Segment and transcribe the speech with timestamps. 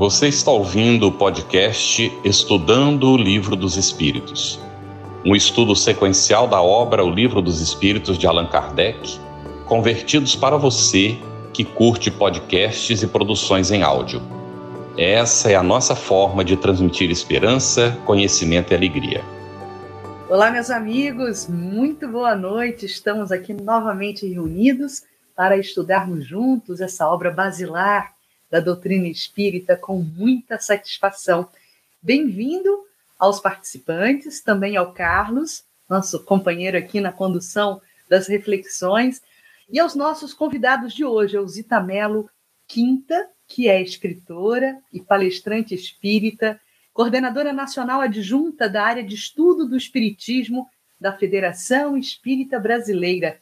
[0.00, 4.58] Você está ouvindo o podcast Estudando o Livro dos Espíritos,
[5.26, 9.20] um estudo sequencial da obra O Livro dos Espíritos de Allan Kardec,
[9.66, 11.18] convertidos para você
[11.52, 14.22] que curte podcasts e produções em áudio.
[14.96, 19.22] Essa é a nossa forma de transmitir esperança, conhecimento e alegria.
[20.30, 22.86] Olá, meus amigos, muito boa noite.
[22.86, 25.02] Estamos aqui novamente reunidos
[25.36, 28.18] para estudarmos juntos essa obra basilar
[28.50, 31.48] da doutrina espírita com muita satisfação.
[32.02, 32.84] Bem-vindo
[33.18, 39.22] aos participantes, também ao Carlos, nosso companheiro aqui na condução das reflexões,
[39.68, 42.28] e aos nossos convidados de hoje, ao Zita Mello
[42.66, 46.60] Quinta, que é escritora e palestrante espírita,
[46.92, 50.68] coordenadora nacional adjunta da área de estudo do Espiritismo
[51.00, 53.40] da Federação Espírita Brasileira,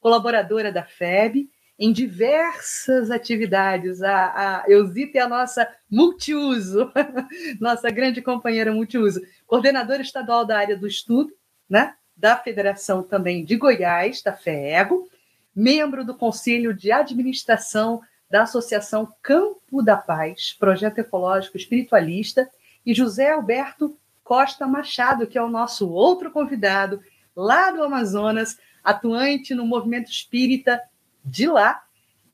[0.00, 4.02] colaboradora da FEB em diversas atividades.
[4.02, 6.92] A, a Eusita é a nossa multiuso,
[7.60, 11.32] nossa grande companheira multiuso, coordenadora estadual da área do estudo,
[11.68, 11.94] né?
[12.16, 15.08] da Federação também de Goiás, da FEEGO,
[15.54, 22.48] membro do Conselho de Administração da Associação Campo da Paz, projeto ecológico espiritualista,
[22.84, 27.00] e José Alberto Costa Machado, que é o nosso outro convidado,
[27.34, 30.80] lá do Amazonas, atuante no movimento espírita
[31.24, 31.82] de lá,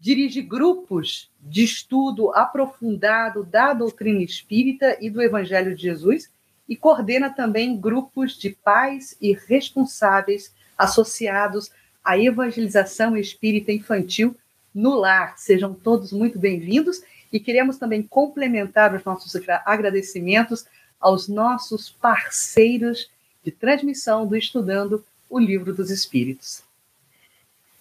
[0.00, 6.30] dirige grupos de estudo aprofundado da doutrina espírita e do Evangelho de Jesus
[6.68, 11.70] e coordena também grupos de pais e responsáveis associados
[12.02, 14.34] à evangelização espírita infantil
[14.74, 15.38] no lar.
[15.38, 17.02] Sejam todos muito bem-vindos
[17.32, 20.64] e queremos também complementar os nossos agradecimentos
[20.98, 23.10] aos nossos parceiros
[23.44, 26.69] de transmissão do Estudando o Livro dos Espíritos.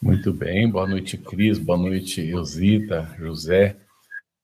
[0.02, 3.78] Muito bem, boa noite, Cris, boa noite, Eusita, José,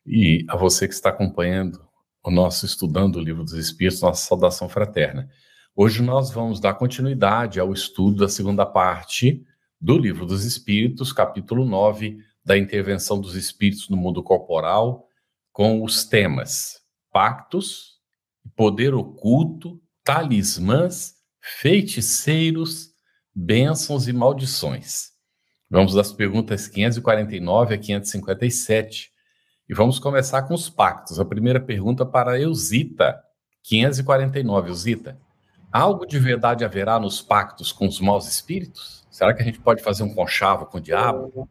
[0.06, 1.80] e a você que está acompanhando
[2.22, 5.30] o nosso Estudando o Livro dos Espíritos, nossa saudação fraterna.
[5.74, 9.46] Hoje nós vamos dar continuidade ao estudo da segunda parte
[9.80, 15.08] do Livro dos Espíritos, capítulo 9, da intervenção dos espíritos no mundo corporal,
[15.54, 16.82] com os temas
[17.14, 17.94] pactos,
[18.58, 22.90] poder oculto, talismãs, feiticeiros,
[23.34, 25.15] bênçãos e maldições.
[25.70, 29.12] Vamos das perguntas 549 a 557
[29.68, 31.20] e vamos começar com os pactos.
[31.20, 33.20] A primeira pergunta para Eusita,
[33.64, 34.70] 549.
[34.70, 35.18] Eusita,
[35.72, 39.08] algo de verdade haverá nos pactos com os maus espíritos?
[39.10, 41.50] Será que a gente pode fazer um conchavo com o diabo?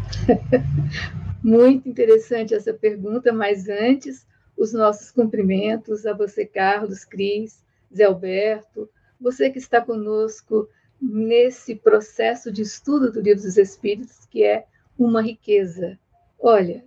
[1.44, 4.26] Muito interessante essa pergunta, mas antes,
[4.56, 7.62] os nossos cumprimentos a você, Carlos, Cris,
[7.94, 8.88] Zé Alberto,
[9.20, 10.68] você que está conosco
[11.00, 14.66] nesse processo de estudo do Livro dos Espíritos, que é
[14.98, 15.98] uma riqueza.
[16.38, 16.84] Olha,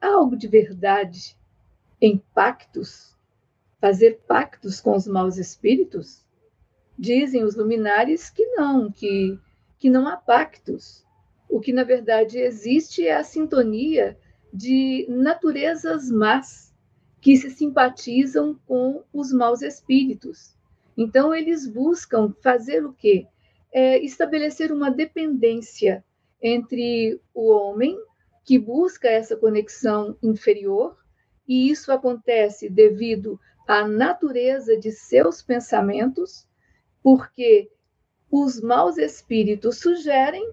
[0.00, 1.36] algo de verdade
[2.00, 3.16] em pactos,
[3.80, 6.24] fazer pactos com os maus espíritos?
[6.98, 9.38] Dizem os luminares que não, que,
[9.78, 11.04] que não há pactos.
[11.48, 14.18] O que, na verdade, existe é a sintonia
[14.52, 16.74] de naturezas más
[17.20, 20.56] que se simpatizam com os maus espíritos.
[20.96, 23.26] Então, eles buscam fazer o quê?
[23.78, 26.02] É estabelecer uma dependência
[26.42, 27.94] entre o homem,
[28.42, 30.96] que busca essa conexão inferior,
[31.46, 33.38] e isso acontece devido
[33.68, 36.48] à natureza de seus pensamentos,
[37.02, 37.70] porque
[38.30, 40.50] os maus espíritos sugerem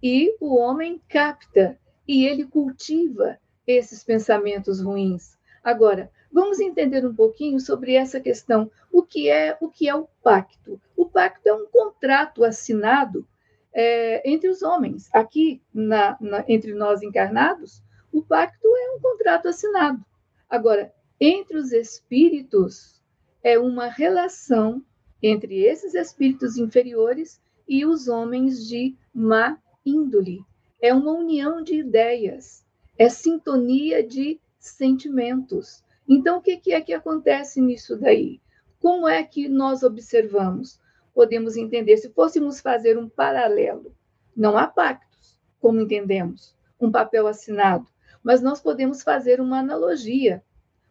[0.00, 1.76] e o homem capta
[2.06, 5.36] e ele cultiva esses pensamentos ruins.
[5.64, 8.70] Agora, Vamos entender um pouquinho sobre essa questão.
[8.92, 10.80] O que é o que é o pacto?
[10.96, 13.26] O pacto é um contrato assinado
[13.72, 15.08] é, entre os homens.
[15.12, 17.82] Aqui, na, na, entre nós encarnados,
[18.12, 20.04] o pacto é um contrato assinado.
[20.48, 23.00] Agora, entre os espíritos,
[23.42, 24.82] é uma relação
[25.22, 30.44] entre esses espíritos inferiores e os homens de má índole.
[30.80, 32.64] É uma união de ideias,
[32.98, 35.84] é sintonia de sentimentos.
[36.12, 38.40] Então, o que é que acontece nisso daí?
[38.80, 40.80] Como é que nós observamos?
[41.14, 43.94] Podemos entender, se fôssemos fazer um paralelo,
[44.36, 47.86] não há pactos, como entendemos, um papel assinado,
[48.24, 50.42] mas nós podemos fazer uma analogia.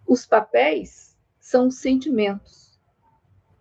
[0.08, 2.80] Os papéis são sentimentos.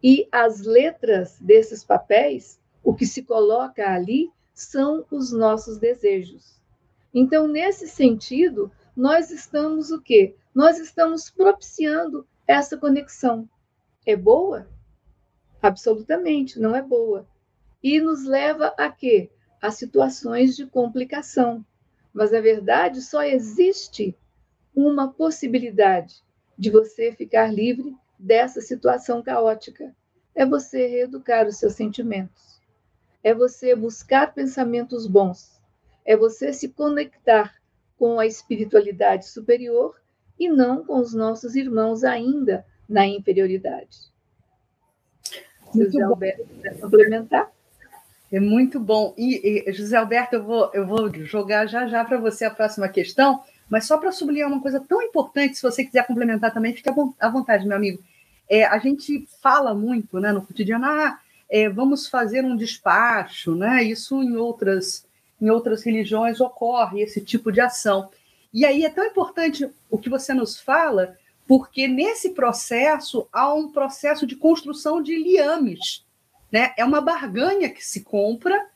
[0.01, 6.61] E as letras desses papéis, o que se coloca ali, são os nossos desejos.
[7.13, 10.37] Então, nesse sentido, nós estamos o quê?
[10.59, 13.49] Nós estamos propiciando essa conexão.
[14.05, 14.69] É boa?
[15.63, 17.29] Absolutamente, não é boa.
[17.81, 19.31] E nos leva a quê?
[19.63, 21.65] A situações de complicação.
[22.13, 24.19] Mas, na verdade, só existe
[24.75, 26.25] uma possibilidade
[26.59, 29.95] de você ficar livre dessa situação caótica.
[30.35, 32.61] É você reeducar os seus sentimentos.
[33.23, 35.63] É você buscar pensamentos bons.
[36.05, 37.55] É você se conectar
[37.97, 39.95] com a espiritualidade superior
[40.39, 44.09] e não com os nossos irmãos ainda na inferioridade.
[45.75, 47.51] José Alberto, quer complementar?
[48.31, 49.15] É muito bom.
[49.17, 52.89] E, e, José Alberto, eu vou, eu vou jogar já já para você a próxima
[52.89, 56.89] questão, mas só para sublinhar uma coisa tão importante, se você quiser complementar também, fique
[57.21, 58.03] à vontade, meu amigo.
[58.49, 61.19] É, a gente fala muito né, no cotidiano, ah,
[61.51, 63.83] é, vamos fazer um despacho, né?
[63.83, 65.07] Isso em outras,
[65.41, 68.11] em outras religiões ocorre, esse tipo de ação.
[68.53, 71.17] E aí é tão importante o que você nos fala,
[71.47, 76.07] porque nesse processo há um processo de construção de liames.
[76.51, 76.73] Né?
[76.77, 78.69] É uma barganha que se compra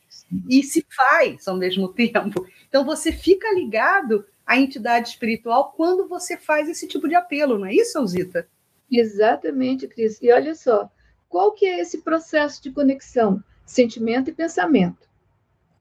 [0.48, 2.46] e se faz ao mesmo tempo.
[2.68, 7.66] Então você fica ligado à entidade espiritual quando você faz esse tipo de apelo, não
[7.66, 8.46] é isso, Alzita?
[8.90, 10.20] Exatamente, Cris.
[10.20, 10.90] E olha só,
[11.28, 13.42] qual que é esse processo de conexão?
[13.64, 15.08] Sentimento e pensamento.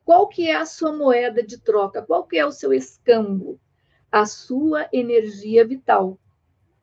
[0.05, 2.01] Qual que é a sua moeda de troca?
[2.01, 3.59] Qual que é o seu escambo?
[4.11, 6.17] A sua energia vital.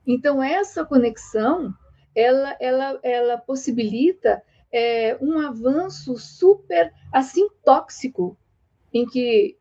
[0.07, 1.75] Então, essa conexão,
[2.15, 4.43] ela, ela, ela possibilita
[4.73, 8.37] é, um avanço super, assim, tóxico,
[8.93, 9.59] em que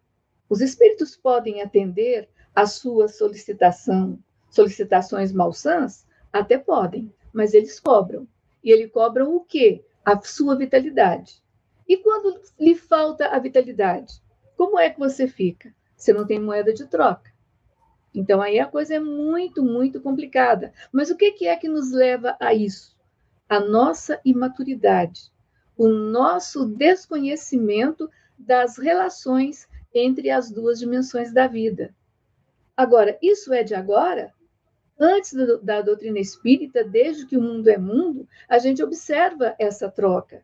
[0.50, 4.18] os espíritos podem atender a sua solicitação,
[4.50, 8.28] solicitações malsãs, até podem, mas eles cobram.
[8.64, 9.84] E eles cobram o quê?
[10.04, 11.44] A sua vitalidade.
[11.88, 14.22] E quando lhe falta a vitalidade,
[14.56, 15.74] como é que você fica?
[15.96, 17.27] Você não tem moeda de troca.
[18.18, 20.74] Então aí a coisa é muito, muito complicada.
[20.92, 22.98] Mas o que é que nos leva a isso?
[23.48, 25.32] A nossa imaturidade,
[25.78, 31.94] o nosso desconhecimento das relações entre as duas dimensões da vida.
[32.76, 34.34] Agora, isso é de agora?
[35.00, 39.92] Antes do, da doutrina espírita, desde que o mundo é mundo, a gente observa essa
[39.92, 40.42] troca.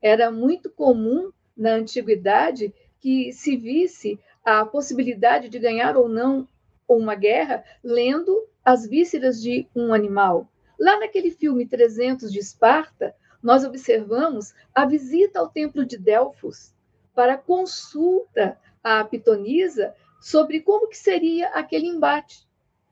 [0.00, 6.46] Era muito comum na antiguidade que se visse a possibilidade de ganhar ou não
[6.90, 10.50] ou uma guerra lendo as vísceras de um animal.
[10.76, 16.74] Lá naquele filme 300 de Esparta, nós observamos a visita ao templo de Delfos
[17.14, 22.44] para consulta à Pitonisa sobre como que seria aquele embate.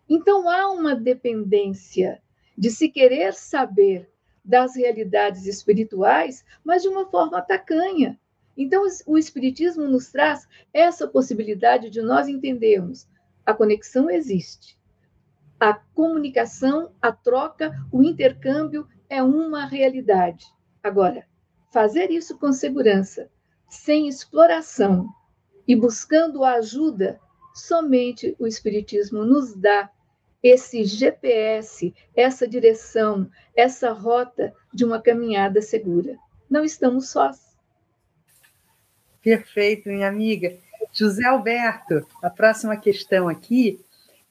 [0.09, 2.23] Então há uma dependência
[2.57, 4.09] de se querer saber
[4.45, 8.17] das realidades espirituais, mas de uma forma tacanha.
[8.57, 13.09] Então o espiritismo nos traz essa possibilidade de nós entendermos
[13.49, 14.79] a conexão existe.
[15.59, 20.45] A comunicação, a troca, o intercâmbio é uma realidade.
[20.83, 21.27] Agora,
[21.73, 23.31] fazer isso com segurança,
[23.67, 25.09] sem exploração
[25.67, 27.19] e buscando ajuda,
[27.55, 29.91] somente o Espiritismo nos dá
[30.43, 36.19] esse GPS, essa direção, essa rota de uma caminhada segura.
[36.51, 37.57] Não estamos sós.
[39.23, 40.55] Perfeito, minha amiga.
[40.93, 43.81] José Alberto, a próxima questão aqui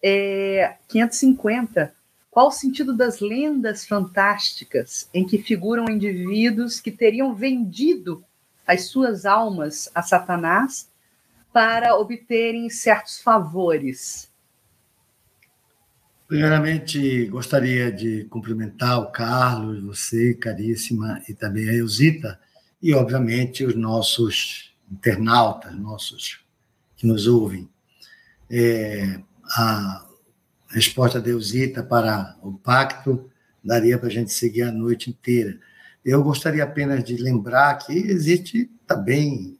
[0.04, 1.94] é 550.
[2.30, 8.24] Qual o sentido das lendas fantásticas em que figuram indivíduos que teriam vendido
[8.66, 10.90] as suas almas a Satanás
[11.52, 14.30] para obterem certos favores?
[16.28, 22.38] Primeiramente, gostaria de cumprimentar o Carlos, você, caríssima, e também a Eusita,
[22.84, 26.46] e, obviamente, os nossos internautas, nossos
[26.98, 27.70] que nos ouvem.
[28.50, 30.06] É, a
[30.70, 33.30] resposta de Eusita para o pacto
[33.64, 35.58] daria para a gente seguir a noite inteira.
[36.04, 39.58] Eu gostaria apenas de lembrar que existe também,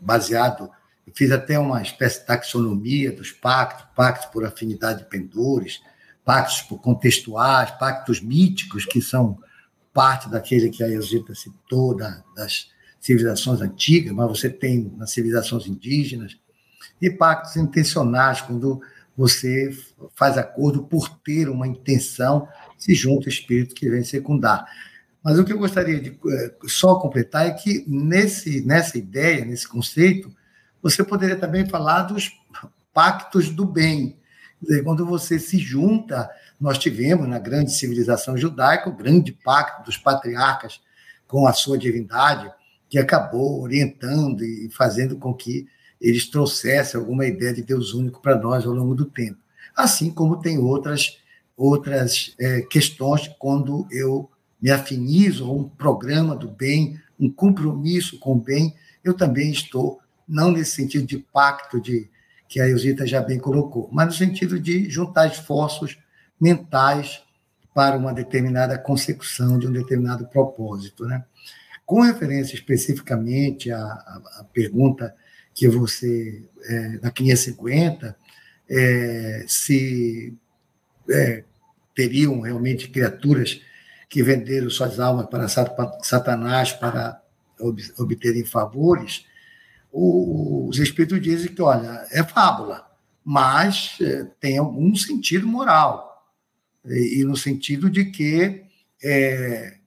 [0.00, 0.70] baseado,
[1.06, 5.82] eu fiz até uma espécie de taxonomia dos pactos, pactos por afinidade de pendores,
[6.24, 9.38] pactos contextuais, pactos míticos, que são
[9.92, 15.66] parte daquele que a Eusita citou, da, das civilizações antigas, mas você tem nas civilizações
[15.66, 16.36] indígenas,
[17.00, 18.80] e pactos intencionais, quando
[19.16, 19.70] você
[20.14, 24.64] faz acordo por ter uma intenção, se junta o espírito que vem secundar.
[25.22, 29.66] Mas o que eu gostaria de eh, só completar é que nesse, nessa ideia, nesse
[29.66, 30.32] conceito,
[30.80, 32.30] você poderia também falar dos
[32.94, 34.16] pactos do bem.
[34.84, 36.28] Quando você se junta,
[36.60, 40.80] nós tivemos na grande civilização judaica o grande pacto dos patriarcas
[41.26, 42.50] com a sua divindade,
[42.88, 45.66] que acabou orientando e fazendo com que
[46.00, 49.38] eles trouxessem alguma ideia de Deus único para nós ao longo do tempo.
[49.76, 51.18] Assim como tem outras,
[51.56, 54.30] outras é, questões quando eu
[54.60, 60.00] me afinizo a um programa do bem, um compromisso com o bem, eu também estou,
[60.26, 62.08] não nesse sentido de pacto, de
[62.48, 65.98] que a Eusita já bem colocou, mas no sentido de juntar esforços
[66.40, 67.22] mentais
[67.74, 71.04] para uma determinada consecução de um determinado propósito.
[71.04, 71.24] Né?
[71.88, 75.16] Com referência especificamente à, à, pergunta
[75.54, 78.14] que você, é, da 550,
[78.68, 80.36] é, se
[81.10, 81.44] é,
[81.96, 83.62] teriam realmente criaturas
[84.06, 85.48] que venderam suas almas para
[86.02, 87.22] Satanás para
[87.96, 89.24] obterem favores,
[89.90, 92.86] os espíritos dizem que, olha, é fábula,
[93.24, 96.22] mas é, tem algum sentido moral.
[96.84, 98.62] E, no sentido de que
[99.02, 99.77] é,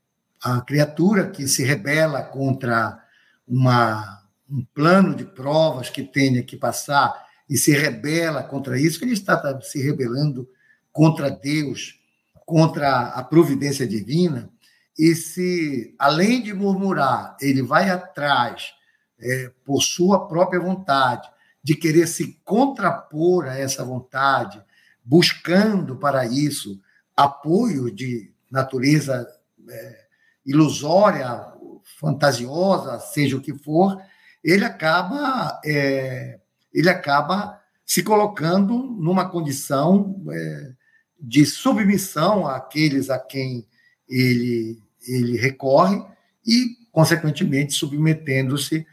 [0.44, 3.04] a criatura que se rebela contra
[3.48, 7.14] uma, um plano de provas que tenha que passar
[7.50, 10.50] e se rebela contra isso, ele está se rebelando
[10.92, 12.00] contra Deus,
[12.46, 14.50] contra a providência divina,
[14.98, 18.74] e se, além de murmurar, ele vai atrás,
[19.20, 21.30] é, por sua própria vontade,
[21.64, 24.62] de querer se contrapor a essa vontade,
[25.04, 26.80] buscando para isso
[27.16, 29.28] apoio de natureza
[29.70, 30.06] é,
[30.46, 31.52] ilusória,
[32.00, 34.02] fantasiosa, seja o que for,
[34.44, 36.40] ele acaba, é,
[36.74, 40.72] ele acaba se colocando numa condição é,
[41.20, 43.68] de submissão àqueles a quem
[44.10, 46.04] ele, ele recorre
[46.46, 48.86] e, consequentemente, submetendo-se,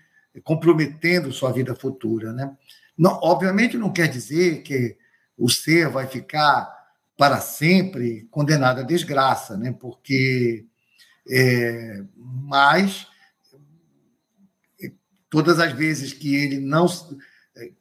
[0.45, 2.33] comprometendo sua vida futura.
[2.33, 2.55] Né?
[2.97, 4.97] Não, obviamente, não quer dizer que
[5.37, 6.69] o ser vai ficar
[7.17, 9.73] para sempre condenado à desgraça, né?
[9.73, 10.67] porque.
[11.31, 13.07] É, mas
[15.29, 16.87] todas as vezes que ele não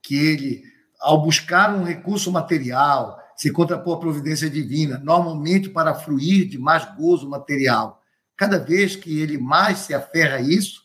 [0.01, 0.63] que ele
[0.99, 6.83] ao buscar um recurso material se contrapor à providência divina, normalmente para fruir de mais
[6.95, 8.01] gozo material.
[8.35, 10.83] Cada vez que ele mais se aferra a isso,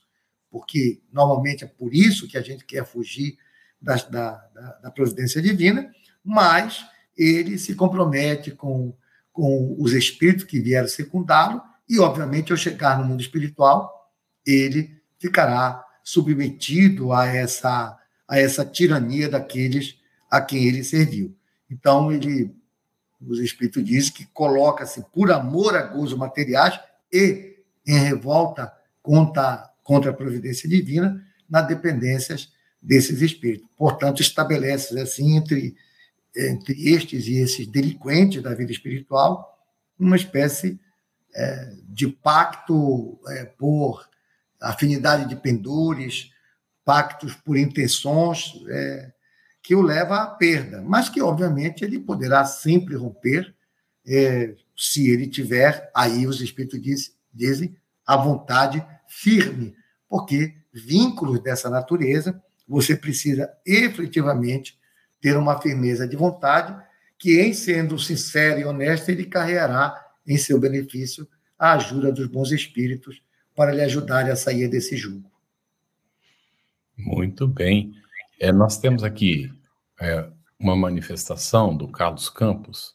[0.50, 3.38] porque normalmente é por isso que a gente quer fugir
[3.80, 4.32] da, da,
[4.82, 5.90] da providência divina,
[6.22, 6.84] mais
[7.16, 8.94] ele se compromete com,
[9.32, 14.10] com os espíritos que vieram secundá-lo, e, obviamente, ao chegar no mundo espiritual,
[14.46, 21.36] ele ficará submetido a essa, a essa tirania daqueles a quem ele serviu.
[21.70, 22.50] Então, ele,
[23.20, 26.80] os Espíritos dizem que coloca-se por amor a gozos materiais
[27.12, 28.72] e em revolta
[29.02, 33.68] contra, contra a providência divina nas dependências desses espíritos.
[33.76, 35.76] Portanto, estabelece assim entre,
[36.34, 39.50] entre estes e esses delinquentes da vida espiritual
[39.98, 40.80] uma espécie
[41.34, 44.08] é, de pacto é, por
[44.60, 46.30] afinidade de pendores,
[46.84, 49.12] pactos por intenções, é,
[49.62, 53.54] que o leva à perda, mas que, obviamente, ele poderá sempre romper
[54.06, 59.74] é, se ele tiver, aí os espíritos diz, dizem, a vontade firme,
[60.08, 64.78] porque vínculos dessa natureza você precisa efetivamente
[65.20, 66.74] ter uma firmeza de vontade
[67.18, 72.50] que, em sendo sincero e honesto, ele carregará em seu benefício a ajuda dos bons
[72.50, 73.22] espíritos
[73.54, 75.30] para lhe ajudarem a sair desse jugo.
[76.96, 77.94] Muito bem.
[78.40, 79.52] É, nós temos aqui
[80.00, 82.94] é, uma manifestação do Carlos Campos.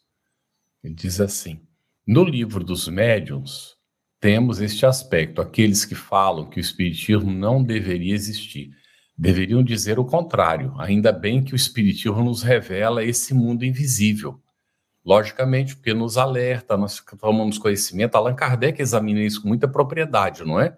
[0.82, 1.60] Ele diz assim:
[2.06, 3.76] no livro dos médiuns,
[4.20, 5.40] temos este aspecto.
[5.40, 8.70] Aqueles que falam que o Espiritismo não deveria existir
[9.16, 10.74] deveriam dizer o contrário.
[10.78, 14.40] Ainda bem que o Espiritismo nos revela esse mundo invisível.
[15.08, 18.14] Logicamente, porque nos alerta, nós tomamos conhecimento.
[18.14, 20.76] Allan Kardec examina isso com muita propriedade, não é?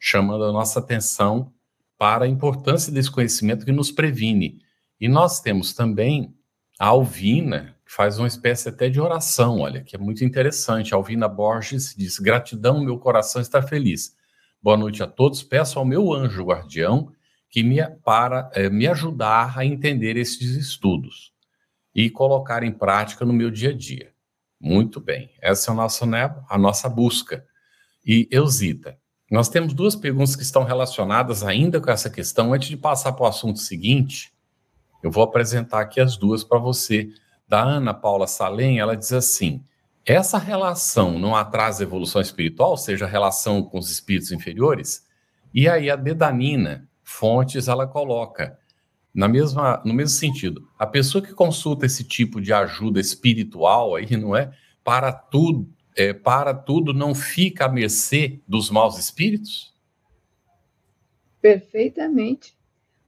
[0.00, 1.52] Chamando a nossa atenção
[1.96, 4.60] para a importância desse conhecimento que nos previne.
[5.00, 6.34] E nós temos também
[6.76, 10.92] a Alvina, que faz uma espécie até de oração, olha, que é muito interessante.
[10.92, 14.12] A Alvina Borges diz: Gratidão, meu coração está feliz.
[14.60, 15.44] Boa noite a todos.
[15.44, 17.12] Peço ao meu anjo guardião
[17.48, 21.37] que me para é, me ajudar a entender esses estudos
[21.98, 24.12] e colocar em prática no meu dia a dia.
[24.60, 25.32] Muito bem.
[25.42, 27.44] Essa é a nossa, né, a nossa busca.
[28.06, 28.96] E Eusita,
[29.28, 32.54] nós temos duas perguntas que estão relacionadas ainda com essa questão.
[32.54, 34.32] Antes de passar para o assunto seguinte,
[35.02, 37.10] eu vou apresentar aqui as duas para você.
[37.48, 39.64] Da Ana Paula Salem, ela diz assim:
[40.06, 45.04] essa relação não atrasa a evolução espiritual, ou seja, a relação com os espíritos inferiores?
[45.52, 48.56] E aí a Dedanina Fontes, ela coloca
[49.18, 50.68] na mesma, no mesmo sentido.
[50.78, 54.56] A pessoa que consulta esse tipo de ajuda espiritual aí, não é?
[54.84, 59.74] Para tudo, é, para tudo não fica à mercê dos maus espíritos?
[61.40, 62.56] Perfeitamente.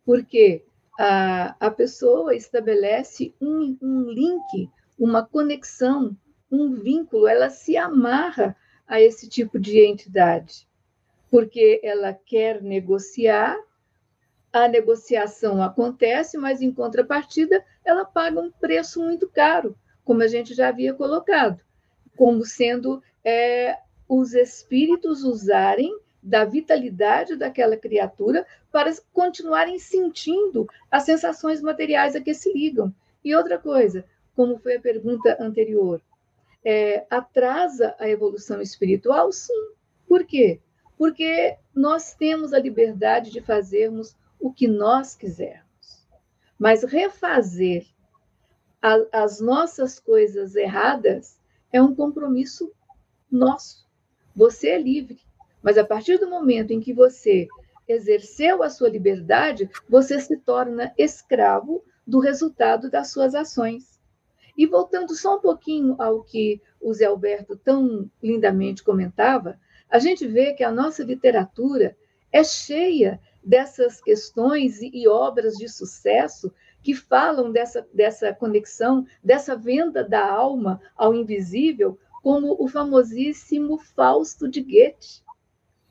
[0.04, 0.64] Porque
[0.98, 6.16] a, a pessoa estabelece um, um link, uma conexão,
[6.50, 10.66] um vínculo, ela se amarra a esse tipo de entidade,
[11.30, 13.56] porque ela quer negociar
[14.52, 20.54] a negociação acontece, mas em contrapartida ela paga um preço muito caro, como a gente
[20.54, 21.62] já havia colocado,
[22.16, 23.78] como sendo é,
[24.08, 32.34] os espíritos usarem da vitalidade daquela criatura para continuarem sentindo as sensações materiais a que
[32.34, 32.92] se ligam.
[33.24, 34.04] E outra coisa,
[34.34, 36.00] como foi a pergunta anterior,
[36.64, 39.32] é, atrasa a evolução espiritual?
[39.32, 39.72] Sim.
[40.06, 40.60] Por quê?
[40.98, 46.08] Porque nós temos a liberdade de fazermos o que nós quisermos.
[46.58, 47.86] Mas refazer
[48.82, 51.38] a, as nossas coisas erradas
[51.72, 52.72] é um compromisso
[53.30, 53.86] nosso.
[54.34, 55.20] Você é livre.
[55.62, 57.46] Mas a partir do momento em que você
[57.86, 64.00] exerceu a sua liberdade, você se torna escravo do resultado das suas ações.
[64.56, 70.26] E voltando só um pouquinho ao que o Zé Alberto tão lindamente comentava, a gente
[70.26, 71.96] vê que a nossa literatura
[72.32, 79.56] é cheia dessas questões e, e obras de sucesso que falam dessa, dessa conexão, dessa
[79.56, 85.22] venda da alma ao invisível, como o famosíssimo Fausto de Goethe.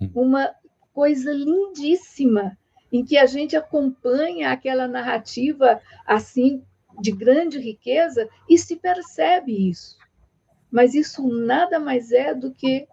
[0.02, 0.12] Hum.
[0.16, 0.56] Uma
[0.94, 2.58] coisa lindíssima,
[2.92, 6.64] em que a gente acompanha aquela narrativa assim
[7.00, 9.98] de grande riqueza e se percebe isso.
[10.72, 12.88] Mas isso nada mais é do que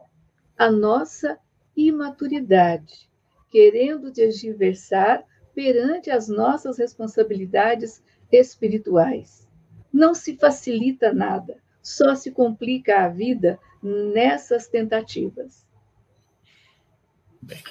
[0.57, 1.39] a nossa
[1.77, 3.11] imaturidade,
[3.51, 5.25] querendo desdiversar
[5.55, 9.47] perante as nossas responsabilidades espirituais.
[9.93, 15.65] Não se facilita nada, só se complica a vida nessas tentativas.
[17.41, 17.63] Bem.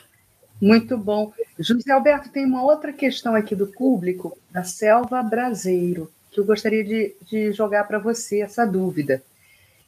[0.61, 1.33] Muito bom.
[1.59, 6.83] José Alberto, tem uma outra questão aqui do público, da Selva Braseiro, que eu gostaria
[6.83, 9.21] de, de jogar para você essa dúvida.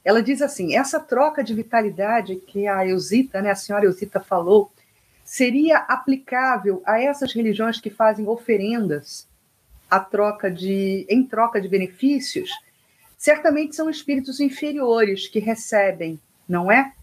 [0.04, 4.72] Ela diz assim: essa troca de vitalidade que a Eusita, né, a senhora Eusita falou,
[5.28, 9.28] seria aplicável a essas religiões que fazem oferendas
[9.92, 12.50] a troca de, em troca de benefícios?
[13.18, 16.94] Certamente são espíritos inferiores que recebem, não é?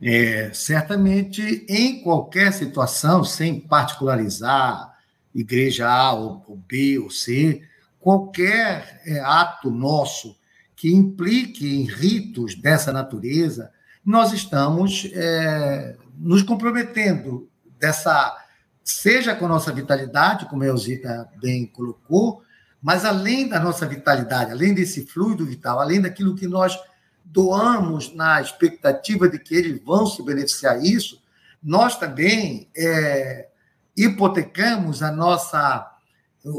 [0.00, 4.96] É, certamente, em qualquer situação, sem particularizar
[5.34, 7.60] igreja A ou B ou C,
[8.00, 10.34] qualquer é, ato nosso
[10.74, 13.70] que implique em ritos dessa natureza,
[14.04, 18.36] nós estamos é, nos comprometendo dessa,
[18.82, 22.42] seja com a nossa vitalidade, como a Elzita bem colocou,
[22.82, 26.76] mas além da nossa vitalidade, além desse fluido vital, além daquilo que nós
[27.24, 31.22] doamos na expectativa de que eles vão se beneficiar disso,
[31.62, 33.48] nós também é,
[33.96, 35.90] hipotecamos a nossa,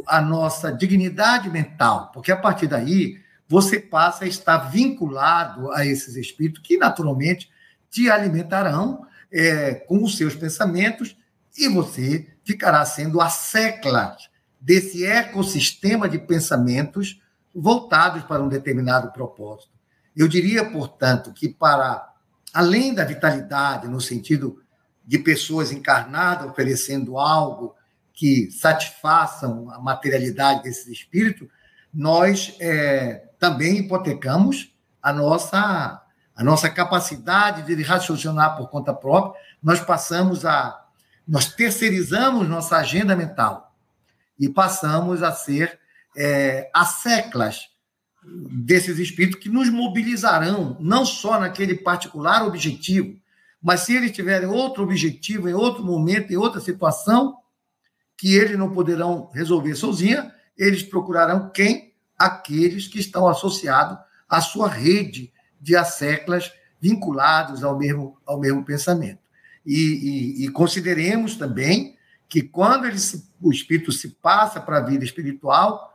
[0.07, 3.22] a nossa dignidade mental, porque a partir daí
[3.53, 7.51] você passa a estar vinculado a esses espíritos que naturalmente
[7.87, 11.15] te alimentarão é, com os seus pensamentos
[11.55, 14.17] e você ficará sendo a secla
[14.59, 17.21] desse ecossistema de pensamentos
[17.53, 19.69] voltados para um determinado propósito.
[20.15, 22.11] Eu diria, portanto, que para
[22.51, 24.63] além da vitalidade, no sentido
[25.05, 27.75] de pessoas encarnadas oferecendo algo
[28.13, 31.47] que satisfaçam a materialidade desse espírito,
[31.93, 36.01] nós é, também hipotecamos a nossa,
[36.35, 39.39] a nossa capacidade de raciocinar por conta própria.
[39.61, 40.79] Nós passamos a.
[41.27, 43.73] Nós terceirizamos nossa agenda mental
[44.37, 45.79] e passamos a ser
[46.17, 47.69] é, as seclas
[48.25, 53.17] desses espíritos que nos mobilizarão, não só naquele particular objetivo,
[53.61, 57.37] mas se eles tiverem outro objetivo, em outro momento, em outra situação,
[58.17, 61.93] que eles não poderão resolver sozinha, eles procurarão quem?
[62.17, 63.97] Aqueles que estão associados
[64.29, 69.19] à sua rede de asseclas vinculados ao mesmo, ao mesmo pensamento.
[69.65, 69.75] E,
[70.41, 75.05] e, e consideremos também que quando ele se, o espírito se passa para a vida
[75.05, 75.93] espiritual,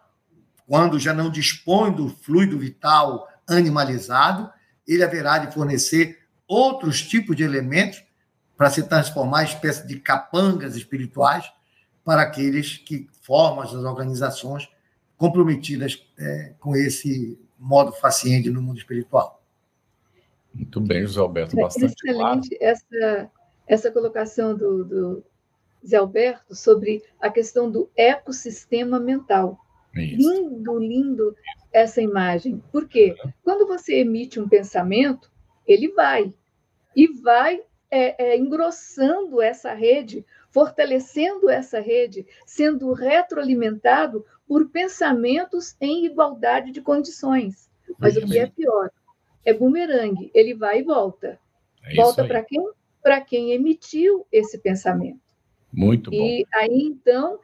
[0.67, 4.51] quando já não dispõe do fluido vital animalizado,
[4.87, 8.03] ele haverá de fornecer outros tipos de elementos
[8.57, 11.51] para se transformar em espécie de capangas espirituais
[12.09, 14.67] para aqueles que formam as organizações
[15.15, 19.45] comprometidas é, com esse modo faciente no mundo espiritual.
[20.55, 22.73] Muito bem, José Alberto, é bastante Excelente claro.
[22.73, 23.31] essa,
[23.67, 25.25] essa colocação do, do
[25.87, 29.61] Zé Alberto sobre a questão do ecossistema mental.
[29.95, 30.17] Isso.
[30.17, 31.37] Lindo, lindo
[31.71, 32.63] essa imagem.
[32.73, 33.15] Por quê?
[33.45, 35.31] Quando você emite um pensamento,
[35.67, 36.33] ele vai.
[36.97, 40.25] E vai é, é, engrossando essa rede,
[40.59, 47.71] fortalecendo essa rede, sendo retroalimentado por pensamentos em igualdade de condições.
[47.97, 48.91] Mas o que é pior?
[49.45, 51.39] É bumerangue, ele vai e volta.
[51.85, 52.69] É volta para quem?
[53.01, 55.21] Para quem emitiu esse pensamento.
[55.73, 56.17] Muito bom.
[56.17, 57.39] E aí, então,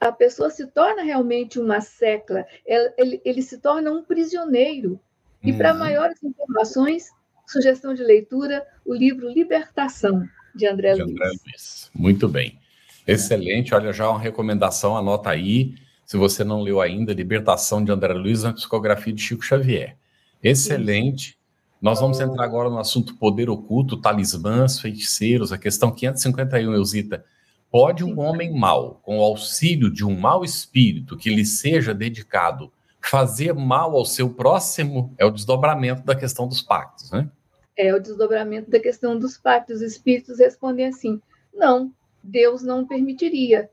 [0.00, 4.98] a pessoa se torna realmente uma secla, ele, ele se torna um prisioneiro.
[5.44, 5.78] E para uhum.
[5.78, 7.08] maiores informações,
[7.46, 11.40] sugestão de leitura, o livro Libertação, de André, de André Luiz.
[11.46, 11.90] Luiz.
[11.94, 12.58] Muito bem.
[13.06, 13.74] Excelente.
[13.74, 15.74] Olha, já uma recomendação, anota aí.
[16.04, 19.96] Se você não leu ainda, Libertação de André Luiz na psicografia de Chico Xavier.
[20.42, 21.30] Excelente.
[21.30, 21.38] Isso.
[21.80, 27.24] Nós vamos entrar agora no assunto poder oculto, talismãs, feiticeiros, a questão 551, Eusita.
[27.70, 32.72] Pode um homem mau, com o auxílio de um mau espírito que lhe seja dedicado,
[33.00, 35.14] fazer mal ao seu próximo?
[35.16, 37.30] É o desdobramento da questão dos pactos, né?
[37.78, 39.76] É o desdobramento da questão dos pactos.
[39.76, 41.22] Os espíritos respondem assim:
[41.54, 43.70] não, Deus não permitiria.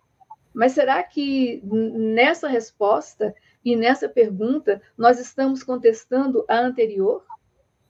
[0.53, 7.25] Mas será que nessa resposta e nessa pergunta nós estamos contestando a anterior?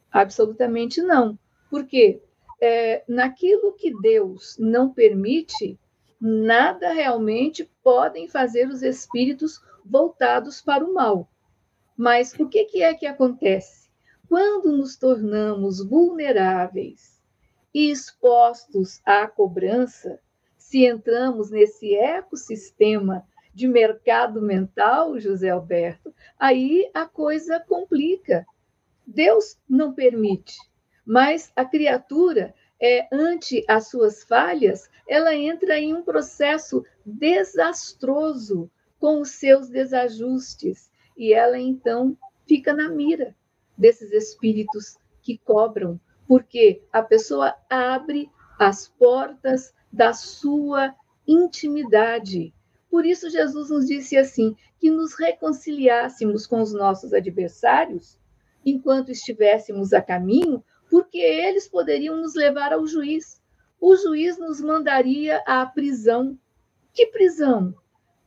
[0.10, 1.38] Absolutamente não.
[1.70, 2.22] Por quê?
[2.62, 5.78] É, naquilo que Deus não permite,
[6.20, 11.30] nada realmente podem fazer os espíritos voltados para o mal.
[11.98, 13.85] Mas o que, que é que acontece?
[14.38, 17.24] Quando nos tornamos vulneráveis
[17.74, 20.20] e expostos à cobrança,
[20.58, 28.46] se entramos nesse ecossistema de mercado mental, José Alberto, aí a coisa complica.
[29.08, 30.58] Deus não permite,
[31.06, 38.70] mas a criatura é, ante as suas falhas, ela entra em um processo desastroso
[39.00, 43.34] com os seus desajustes e ela então fica na mira
[43.78, 50.94] desses espíritos que cobram, porque a pessoa abre as portas da sua
[51.28, 52.54] intimidade.
[52.90, 58.18] Por isso Jesus nos disse assim, que nos reconciliássemos com os nossos adversários
[58.66, 63.42] enquanto estivéssemos a caminho, porque eles poderiam nos levar ao juiz.
[63.80, 66.38] O juiz nos mandaria à prisão.
[66.94, 67.76] Que prisão?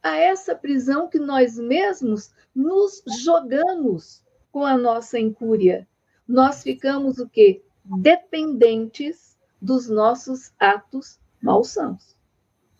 [0.03, 5.87] A essa prisão que nós mesmos nos jogamos com a nossa incúria.
[6.27, 7.63] Nós ficamos o quê?
[7.85, 12.17] Dependentes dos nossos atos malsãos.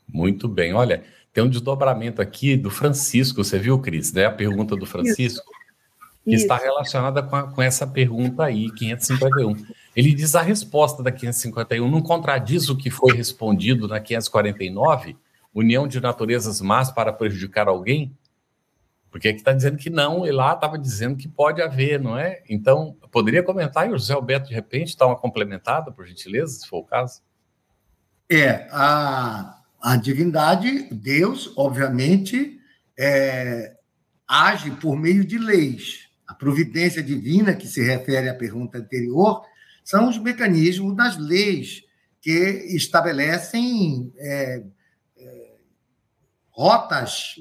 [0.07, 0.75] Muito bem.
[0.75, 4.27] Olha, tem um desdobramento aqui do Francisco, você viu, Cris, né?
[4.27, 5.45] A pergunta do Francisco.
[6.25, 6.45] Que Isso.
[6.45, 9.57] está relacionada com, a, com, essa pergunta aí, 551.
[9.97, 15.17] Ele diz a resposta da 551 não contradiz o que foi respondido na 549,
[15.55, 18.13] união de naturezas más para prejudicar alguém?
[19.11, 22.43] Porque aqui está dizendo que não, e lá estava dizendo que pode haver, não é?
[22.49, 26.69] Então, poderia comentar e o José Alberto, de repente, dar uma complementada, por gentileza, se
[26.69, 27.23] for o caso?
[28.31, 32.61] É, a, a divindade, Deus, obviamente,
[32.99, 33.77] é,
[34.27, 39.43] age por meio de leis a providência divina, que se refere à pergunta anterior,
[39.83, 41.83] são os mecanismos das leis
[42.21, 44.63] que estabelecem é,
[45.17, 45.55] é,
[46.51, 47.37] rotas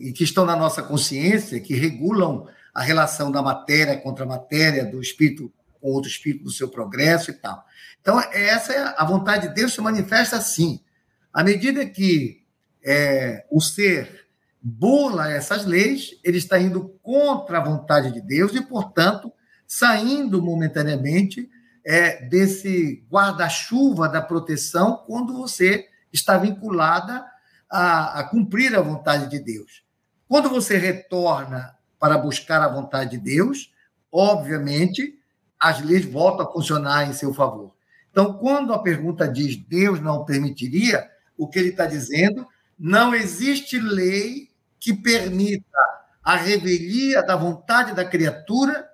[0.00, 4.84] e que estão na nossa consciência, que regulam a relação da matéria contra a matéria,
[4.84, 7.64] do espírito com outro espírito, do seu progresso e tal.
[8.00, 10.80] Então, essa é a vontade de Deus se manifesta assim.
[11.32, 12.44] À medida que
[12.84, 14.26] é, o ser
[14.60, 19.32] burla essas leis, ele está indo contra a vontade de Deus e, portanto,
[19.66, 21.48] saindo momentaneamente
[21.84, 27.24] é, desse guarda-chuva da proteção quando você está vinculada
[27.70, 29.82] a, a cumprir a vontade de Deus.
[30.28, 33.72] Quando você retorna para buscar a vontade de Deus,
[34.12, 35.18] obviamente,
[35.58, 37.74] as leis voltam a funcionar em seu favor.
[38.10, 42.46] Então, quando a pergunta diz Deus não permitiria, o que ele está dizendo,
[42.78, 44.50] não existe lei
[44.80, 45.64] que permita
[46.22, 48.88] a revelia da vontade da criatura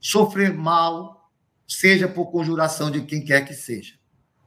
[0.00, 1.30] sofrer mal,
[1.66, 3.94] seja por conjuração de quem quer que seja.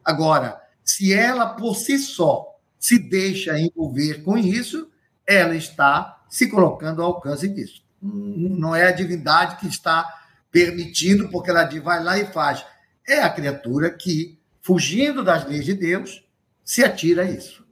[0.03, 2.50] Agora, se ela por si só
[2.81, 4.89] se deixa envolver com isso,
[5.25, 7.83] ela está se colocando ao alcance disso.
[8.01, 10.03] Não é a divindade que está
[10.51, 12.65] permitindo, porque ela diz, vai lá e faz.
[13.07, 16.27] É a criatura que, fugindo das leis de Deus,
[16.65, 17.63] se atira a isso.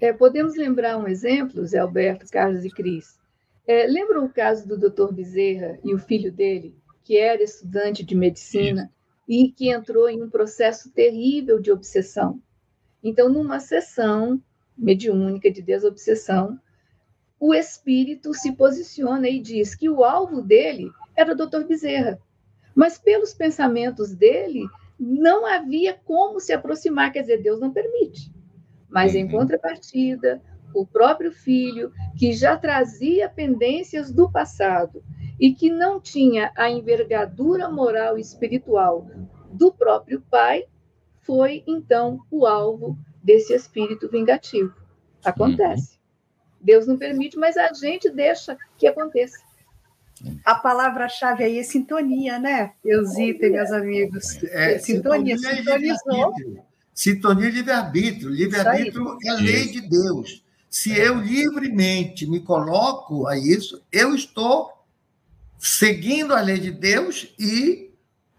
[0.00, 3.18] É, podemos lembrar um exemplo, Zé Alberto, Carlos e Cris.
[3.66, 5.12] É, lembram o caso do Dr.
[5.12, 6.74] Bezerra e o filho dele,
[7.04, 8.90] que era estudante de medicina
[9.28, 12.40] e que entrou em um processo terrível de obsessão.
[13.02, 14.40] Então, numa sessão
[14.76, 16.58] mediúnica de desobsessão,
[17.38, 21.64] o espírito se posiciona e diz que o alvo dele era o Dr.
[21.66, 22.20] Bezerra.
[22.74, 24.64] Mas pelos pensamentos dele,
[24.98, 28.32] não havia como se aproximar, quer dizer, Deus não permite.
[28.88, 29.30] Mas, em uhum.
[29.30, 30.40] contrapartida,
[30.74, 35.02] o próprio filho, que já trazia pendências do passado
[35.40, 39.06] e que não tinha a envergadura moral e espiritual
[39.50, 40.64] do próprio pai,
[41.22, 44.74] foi então o alvo desse espírito vingativo.
[45.24, 45.92] Acontece.
[45.92, 46.02] Uhum.
[46.60, 49.38] Deus não permite, mas a gente deixa que aconteça.
[50.44, 52.72] A palavra-chave aí é sintonia, né?
[52.84, 54.42] Eusita e meus amigos.
[54.44, 56.34] É, sintonia, sintonia sintonizou.
[56.94, 58.30] Sintonia e livre-arbítrio.
[58.30, 60.44] Livre-arbítrio é a lei de Deus.
[60.70, 64.70] Se eu livremente me coloco a isso, eu estou
[65.58, 67.91] seguindo a lei de Deus e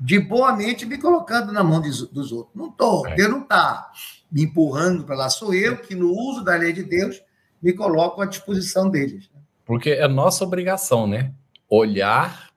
[0.03, 2.01] de boa mente me colocando na mão dos
[2.33, 2.53] outros.
[2.53, 3.89] Não estou, Deus não está
[4.29, 7.21] me empurrando para lá, sou eu que, no uso da lei de Deus,
[7.61, 9.29] me coloco à disposição deles.
[9.63, 11.31] Porque é nossa obrigação, né?
[11.69, 12.49] Olhar,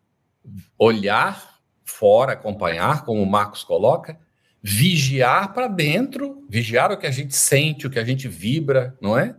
[0.76, 4.18] olhar fora, acompanhar, como o Marcos coloca,
[4.60, 9.16] vigiar para dentro, vigiar o que a gente sente, o que a gente vibra, não
[9.16, 9.36] é?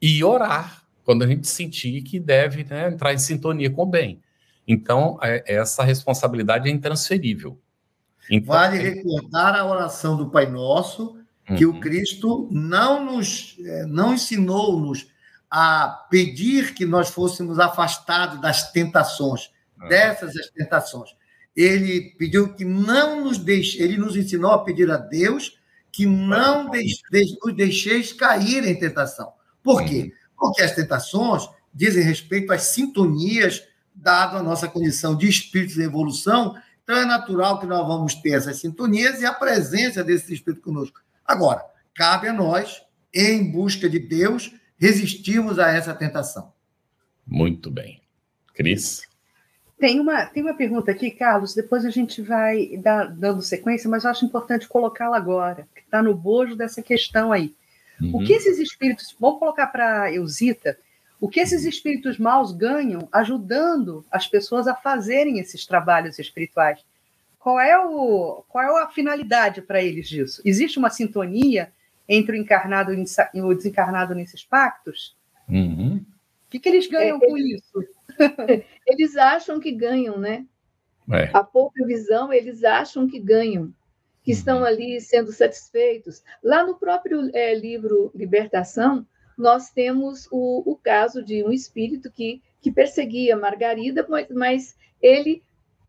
[0.00, 4.22] E orar quando a gente sentir que deve né, entrar em sintonia com o bem.
[4.66, 7.58] Então, é, essa responsabilidade é intransferível.
[8.30, 11.18] Então, vale recordar a oração do Pai Nosso,
[11.56, 11.76] que uhum.
[11.76, 15.08] o Cristo não nos é, não ensinou-nos
[15.50, 19.50] a pedir que nós fôssemos afastados das tentações,
[19.80, 19.88] uhum.
[19.88, 21.10] dessas as tentações.
[21.54, 25.58] Ele pediu que não nos deixe, ele nos ensinou a pedir a Deus
[25.92, 29.32] que não nos deixeis cair em tentação.
[29.62, 30.02] Por quê?
[30.02, 30.10] Uhum.
[30.36, 33.62] Porque as tentações dizem respeito às sintonias,
[33.94, 38.32] dado a nossa condição de espíritos em evolução, então é natural que nós vamos ter
[38.32, 41.00] essas sintonias e a presença desse espírito conosco.
[41.24, 46.52] Agora, cabe a nós, em busca de Deus, resistirmos a essa tentação.
[47.26, 48.02] Muito bem.
[48.52, 49.02] Cris?
[49.78, 54.04] Tem uma, tem uma pergunta aqui, Carlos, depois a gente vai dar, dando sequência, mas
[54.04, 57.54] eu acho importante colocá-la agora, que está no bojo dessa questão aí.
[58.00, 58.16] Uhum.
[58.16, 60.78] O que esses espíritos, vamos colocar para Eusita,
[61.20, 66.84] o que esses espíritos maus ganham ajudando as pessoas a fazerem esses trabalhos espirituais?
[67.38, 70.40] Qual é, o, qual é a finalidade para eles disso?
[70.44, 71.72] Existe uma sintonia
[72.08, 75.16] entre o encarnado e o desencarnado nesses pactos?
[75.48, 75.96] Uhum.
[75.96, 77.84] O que, que eles ganham é, com eles, isso?
[78.86, 80.46] Eles acham que ganham, né?
[81.10, 81.30] É.
[81.32, 83.74] A pouca visão, eles acham que ganham,
[84.22, 84.38] que uhum.
[84.38, 86.22] estão ali sendo satisfeitos.
[86.42, 92.42] Lá no próprio é, livro Libertação, nós temos o, o, caso de um espírito que,
[92.60, 95.42] que perseguia Margarida, mas, mas ele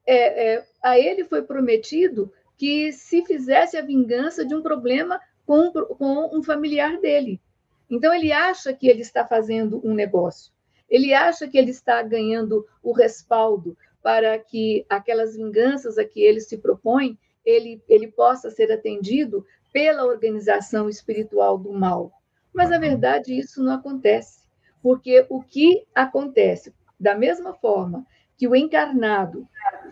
[0.06, 5.72] é, é, a ele foi prometido que se fizesse a vingança de um problema com,
[5.72, 7.42] com um familiar dele.
[7.90, 10.52] Então, ele acha que ele está fazendo um negócio,
[10.90, 16.40] ele acha que ele está ganhando o respaldo para que aquelas vinganças a que ele
[16.40, 22.12] se propõe, ele, ele possa ser atendido pela organização espiritual do mal.
[22.56, 24.40] Mas, na verdade, isso não acontece,
[24.82, 28.06] porque o que acontece, da mesma forma
[28.38, 29.46] que o encarnado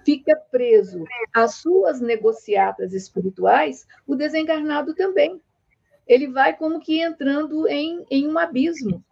[0.05, 5.41] fica preso às suas negociatas espirituais, o desencarnado também.
[6.07, 9.03] Ele vai como que entrando em, em um abismo.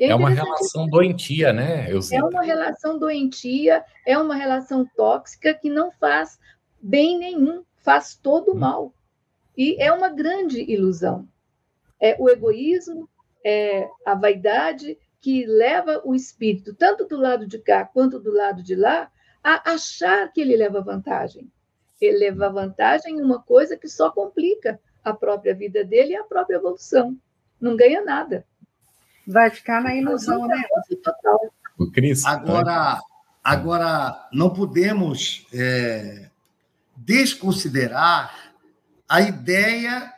[0.00, 2.16] É, é uma relação doentia, né, Eusita?
[2.16, 6.38] É uma relação doentia, é uma relação tóxica que não faz
[6.80, 8.58] bem nenhum, faz todo hum.
[8.58, 8.94] mal.
[9.56, 11.28] E é uma grande ilusão.
[12.00, 13.08] É o egoísmo,
[13.44, 18.62] é a vaidade, que leva o espírito, tanto do lado de cá quanto do lado
[18.62, 19.10] de lá,
[19.42, 21.50] a achar que ele leva vantagem.
[22.00, 26.24] Ele leva vantagem em uma coisa que só complica a própria vida dele e a
[26.24, 27.16] própria evolução.
[27.60, 28.46] Não ganha nada.
[29.26, 30.62] Vai ficar na ilusão, né?
[31.02, 31.38] Total.
[31.78, 32.24] O Cris.
[32.24, 33.00] Agora,
[33.42, 36.28] agora não podemos é,
[36.96, 38.52] desconsiderar
[39.08, 40.12] a ideia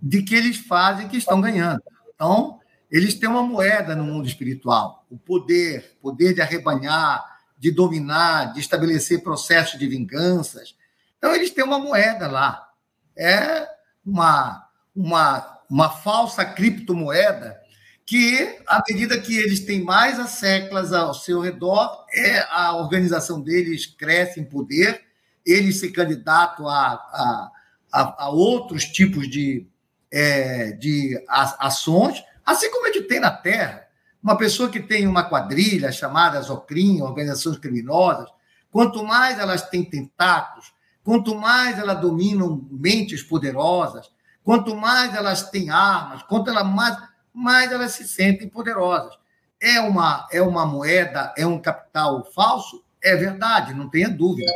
[0.00, 1.82] de que eles fazem que estão ganhando.
[2.14, 2.58] Então,
[2.90, 7.22] eles têm uma moeda no mundo espiritual, o poder, poder de arrebanhar,
[7.58, 10.74] de dominar, de estabelecer processos de vinganças.
[11.18, 12.68] Então, eles têm uma moeda lá.
[13.16, 13.68] É
[14.06, 17.58] uma, uma, uma falsa criptomoeda
[18.06, 23.38] que, à medida que eles têm mais as seclas ao seu redor, é, a organização
[23.38, 25.02] deles cresce em poder,
[25.44, 27.50] eles se candidatam a, a,
[27.92, 29.66] a, a outros tipos de,
[30.10, 33.86] é, de ações, Assim como a gente tem na Terra,
[34.22, 38.26] uma pessoa que tem uma quadrilha chamada Zocrim, organizações criminosas,
[38.70, 40.72] quanto mais elas têm tentáculos,
[41.04, 44.10] quanto mais elas dominam mentes poderosas,
[44.42, 46.96] quanto mais elas têm armas, quanto elas mais,
[47.34, 49.14] mais elas se sentem poderosas.
[49.60, 52.82] É uma, é uma moeda, é um capital falso?
[53.04, 54.50] É verdade, não tenha dúvida.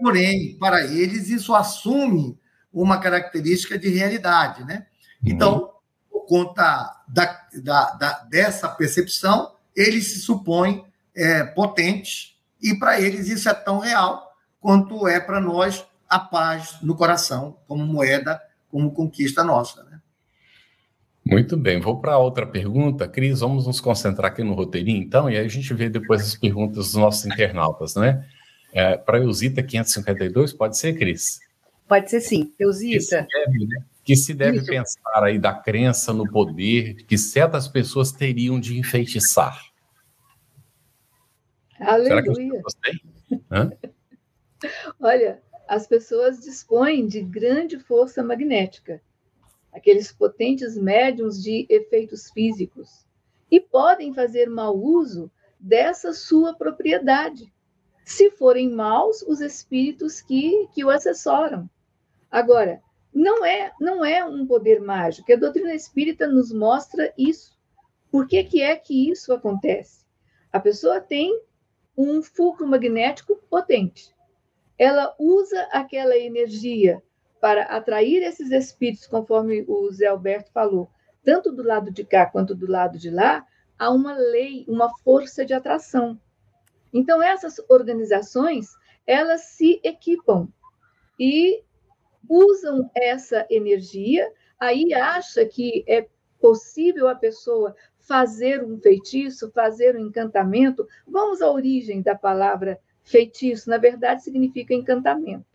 [0.00, 2.38] Porém, para eles, isso assume
[2.72, 4.62] uma característica de realidade.
[4.62, 4.86] Né?
[5.24, 5.72] Então,
[6.32, 10.82] conta da, da, da, dessa percepção, eles se supõem
[11.14, 16.78] é, potentes, e para eles isso é tão real quanto é para nós a paz
[16.80, 19.82] no coração, como moeda, como conquista nossa.
[19.84, 20.00] Né?
[21.22, 23.06] Muito bem, vou para outra pergunta.
[23.06, 26.34] Cris, vamos nos concentrar aqui no roteirinho, então, e aí a gente vê depois as
[26.34, 28.26] perguntas dos nossos internautas, né?
[28.72, 31.40] É, para Eusita 552, pode ser, Cris?
[31.86, 32.54] Pode ser sim.
[32.58, 33.26] Eusita.
[33.30, 33.84] Deve, né?
[34.04, 39.62] Que se deve pensar aí da crença no poder que certas pessoas teriam de enfeitiçar.
[41.78, 42.08] Aleluia.
[42.08, 43.92] Será que as pessoas têm?
[45.00, 49.00] Olha, as pessoas dispõem de grande força magnética
[49.72, 53.06] aqueles potentes médiums de efeitos físicos,
[53.50, 57.52] e podem fazer mau uso dessa sua propriedade,
[58.04, 61.68] se forem maus os espíritos que, que o assessoram.
[62.30, 62.82] Agora,
[63.14, 67.58] não é, não é um poder mágico, a doutrina espírita nos mostra isso.
[68.10, 70.04] Por que, que é que isso acontece?
[70.52, 71.40] A pessoa tem
[71.96, 74.14] um fulcro magnético potente.
[74.78, 77.02] Ela usa aquela energia
[77.40, 80.88] para atrair esses espíritos, conforme o Zé Alberto falou,
[81.24, 83.46] tanto do lado de cá quanto do lado de lá,
[83.78, 86.18] há uma lei, uma força de atração.
[86.92, 88.70] Então essas organizações,
[89.06, 90.48] elas se equipam
[91.18, 91.62] e
[92.28, 96.06] usam essa energia, aí acha que é
[96.40, 100.86] possível a pessoa fazer um feitiço, fazer um encantamento.
[101.06, 105.46] Vamos à origem da palavra feitiço, na verdade significa encantamento.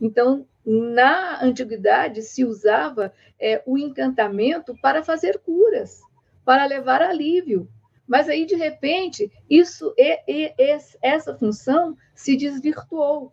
[0.00, 6.00] Então, na antiguidade se usava é, o encantamento para fazer curas,
[6.44, 7.68] para levar alívio.
[8.06, 13.32] Mas aí, de repente, isso é, é, é, essa função se desvirtuou.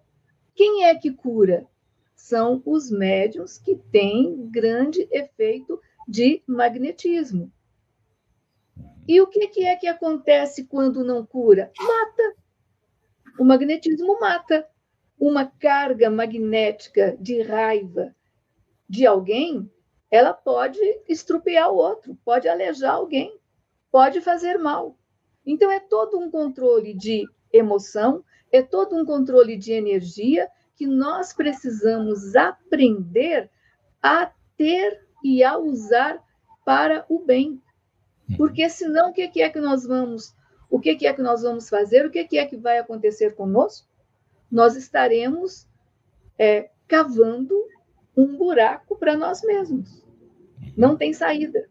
[0.55, 1.67] Quem é que cura?
[2.23, 7.51] São os médiums que têm grande efeito de magnetismo.
[9.05, 11.69] E o que, que é que acontece quando não cura?
[11.77, 12.35] Mata.
[13.37, 14.65] O magnetismo mata
[15.19, 18.15] uma carga magnética de raiva
[18.87, 19.69] de alguém,
[20.09, 23.37] ela pode estrupiar o outro, pode alejar alguém,
[23.91, 24.97] pode fazer mal.
[25.45, 30.49] Então, é todo um controle de emoção, é todo um controle de energia
[30.83, 33.49] que nós precisamos aprender
[34.01, 36.21] a ter e a usar
[36.65, 37.61] para o bem.
[38.35, 40.35] Porque senão o que é que nós vamos,
[40.69, 42.05] o que é que nós vamos fazer?
[42.05, 43.87] O que é que vai acontecer conosco?
[44.53, 45.67] nós estaremos
[46.37, 47.55] é, cavando
[48.15, 50.05] um buraco para nós mesmos.
[50.77, 51.67] Não tem saída.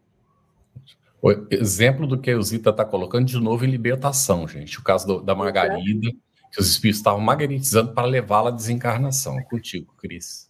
[1.21, 4.77] O exemplo do que a Eusita está colocando de novo em libertação, gente.
[4.77, 6.09] O caso do, da Margarida,
[6.53, 9.39] que os espíritos estavam magnetizando para levá-la à desencarnação.
[9.39, 10.47] É contigo, Cris.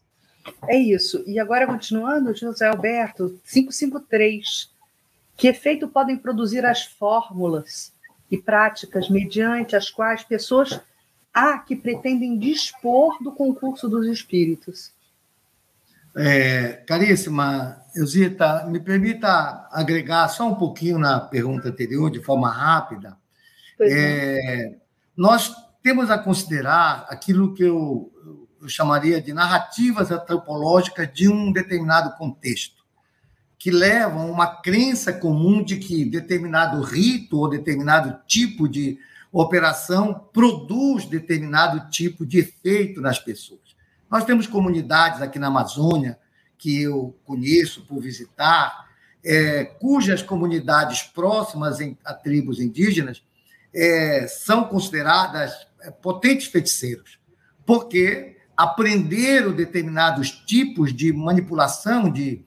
[0.67, 1.23] É isso.
[1.25, 4.69] E agora, continuando, José Alberto, 553.
[5.37, 7.93] Que efeito podem produzir as fórmulas
[8.29, 10.79] e práticas mediante as quais pessoas
[11.33, 14.91] há que pretendem dispor do concurso dos espíritos.
[16.15, 23.17] É, caríssima Eusita, me permita agregar só um pouquinho na pergunta anterior, de forma rápida.
[23.79, 24.75] É,
[25.15, 28.09] nós temos a considerar aquilo que eu,
[28.61, 32.83] eu chamaria de narrativas antropológicas de um determinado contexto,
[33.59, 38.97] que levam uma crença comum de que determinado rito ou determinado tipo de
[39.31, 43.75] operação produz determinado tipo de efeito nas pessoas.
[44.09, 46.17] Nós temos comunidades aqui na Amazônia,
[46.57, 48.87] que eu conheço por visitar,
[49.25, 53.23] é, cujas comunidades próximas em, a tribos indígenas
[53.73, 55.67] é, são consideradas
[56.01, 57.19] potentes feiticeiros,
[57.65, 62.43] porque aprenderam determinados tipos de manipulação de,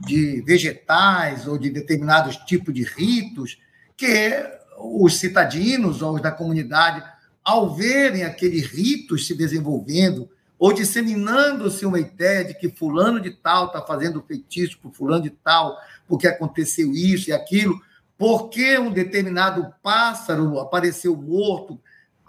[0.00, 3.58] de vegetais ou de determinados tipos de ritos
[3.96, 4.32] que
[4.78, 7.04] os citadinos ou os da comunidade,
[7.44, 13.66] ao verem aquele rito se desenvolvendo, ou disseminando-se uma ideia de que fulano de tal
[13.66, 15.76] está fazendo feitiço para fulano de tal,
[16.06, 17.80] porque aconteceu isso e aquilo,
[18.18, 21.80] porque um determinado pássaro apareceu morto,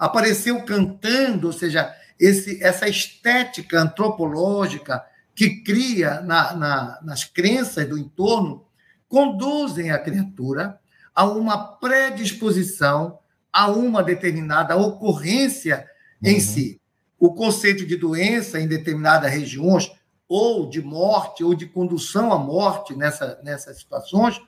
[0.02, 8.00] apareceu cantando, ou seja, esse, essa estética antropológica que cria na, na, nas crenças do
[8.00, 8.66] entorno,
[9.08, 10.80] conduzem a criatura
[11.14, 13.20] a uma predisposição
[13.54, 15.86] a uma determinada ocorrência
[16.24, 16.40] em uhum.
[16.40, 16.82] si.
[17.20, 19.92] O conceito de doença em determinadas regiões,
[20.28, 24.42] ou de morte, ou de condução à morte nessa, nessas situações,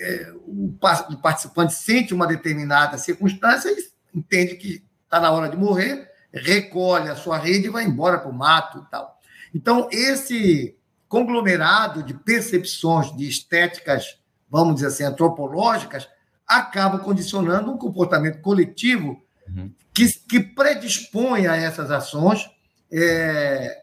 [0.00, 0.74] é, o,
[1.10, 7.08] o participante sente uma determinada circunstância e entende que está na hora de morrer, recolhe
[7.08, 9.18] a sua rede e vai embora para o mato e tal.
[9.54, 10.76] Então, esse
[11.08, 16.08] conglomerado de percepções, de estéticas vamos dizer assim, antropológicas,
[16.46, 19.72] acabam condicionando um comportamento coletivo uhum.
[19.92, 22.48] que, que predispõe a essas ações
[22.92, 23.82] é,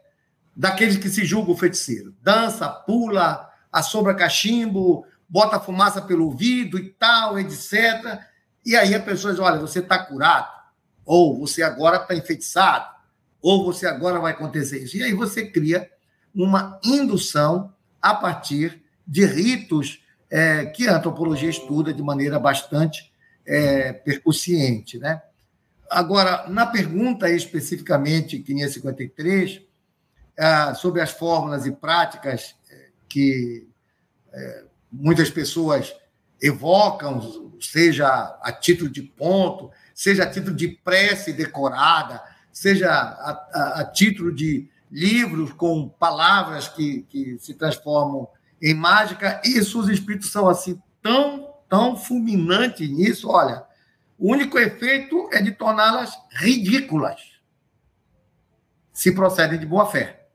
[0.55, 2.15] daqueles que se julgam feiticeiro.
[2.21, 8.19] Dança, pula, assombra cachimbo, bota fumaça pelo ouvido e tal, etc.
[8.65, 10.49] E aí a pessoa diz: olha, você está curado,
[11.05, 12.85] ou você agora está enfeitiçado,
[13.41, 14.97] ou você agora vai acontecer isso.
[14.97, 15.89] E aí você cria
[16.33, 23.11] uma indução a partir de ritos é, que a antropologia estuda de maneira bastante
[23.45, 24.97] é, percussiente.
[24.97, 25.21] Né?
[25.89, 29.61] Agora, na pergunta especificamente 553,
[30.35, 33.67] é, sobre as fórmulas e práticas é, que
[34.31, 35.93] é, muitas pessoas
[36.41, 38.07] evocam, seja
[38.41, 42.21] a título de ponto, seja a título de prece decorada,
[42.51, 48.27] seja a, a, a título de livros com palavras que, que se transformam
[48.61, 53.63] em mágica, e os espíritos são assim tão, tão fulminantes nisso, olha,
[54.17, 57.19] o único efeito é de torná-las ridículas,
[58.93, 60.27] se procedem de boa fé.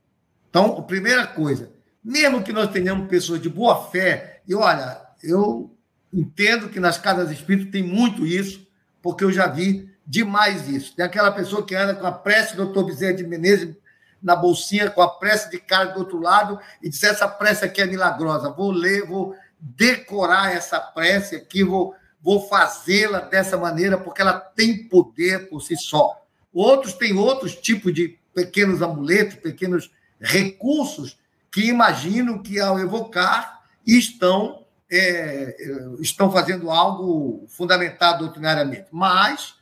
[0.49, 1.71] Então, a primeira coisa,
[2.03, 5.75] mesmo que nós tenhamos pessoas de boa fé, e olha, eu
[6.13, 8.67] entendo que nas casas espíritas tem muito isso,
[9.01, 10.95] porque eu já vi demais isso.
[10.95, 13.75] Tem aquela pessoa que anda com a prece do doutor Bezerra de Menezes
[14.21, 17.81] na bolsinha, com a prece de cara do outro lado, e diz: essa prece aqui
[17.81, 24.21] é milagrosa, vou ler, vou decorar essa prece aqui, vou, vou fazê-la dessa maneira, porque
[24.21, 26.25] ela tem poder por si só.
[26.53, 31.17] Outros têm outros tipos de pequenos amuletos, pequenos recursos
[31.51, 35.55] que imaginam que, ao evocar, estão, é,
[35.99, 38.87] estão fazendo algo fundamentado doutrinariamente.
[38.91, 39.55] Mas,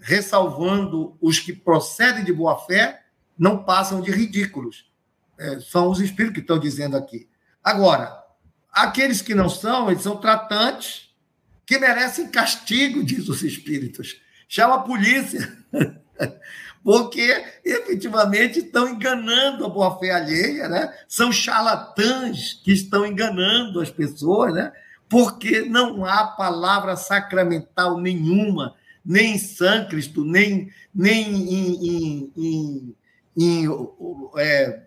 [0.00, 3.04] ressalvando os que procedem de boa fé,
[3.38, 4.90] não passam de ridículos.
[5.38, 7.28] É, são os espíritos que estão dizendo aqui.
[7.62, 8.16] Agora,
[8.70, 11.10] aqueles que não são, eles são tratantes
[11.66, 14.20] que merecem castigo, diz os espíritos.
[14.48, 15.56] Chama a polícia.
[16.84, 20.92] Porque efetivamente estão enganando a boa-fé alheia, né?
[21.08, 24.72] São charlatãs que estão enganando as pessoas, né?
[25.08, 28.74] Porque não há palavra sacramental nenhuma,
[29.04, 32.96] nem em sânscrito, nem, nem em, em, em,
[33.36, 33.68] em
[34.38, 34.82] é,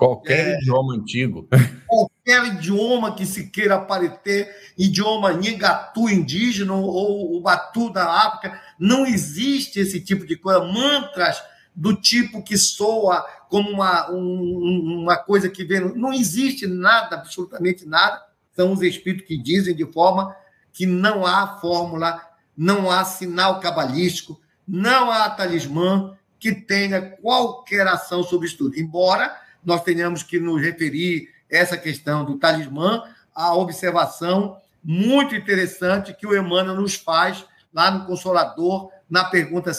[0.00, 1.46] Qualquer é, idioma antigo.
[1.86, 4.48] Qualquer idioma que se queira aparecer,
[4.78, 10.64] idioma nigatu indígena ou o batu da África, não existe esse tipo de coisa.
[10.64, 11.42] Mantras
[11.76, 15.94] do tipo que soa como uma, um, uma coisa que vem.
[15.94, 18.24] Não existe nada, absolutamente nada.
[18.56, 20.34] São os espíritos que dizem de forma
[20.72, 22.22] que não há fórmula,
[22.56, 28.78] não há sinal cabalístico, não há talismã que tenha qualquer ação sobre isso tudo.
[28.78, 33.02] Embora nós tenhamos que nos referir essa questão do talismã
[33.34, 39.72] à observação muito interessante que o Emmanuel nos faz lá no Consolador, na pergunta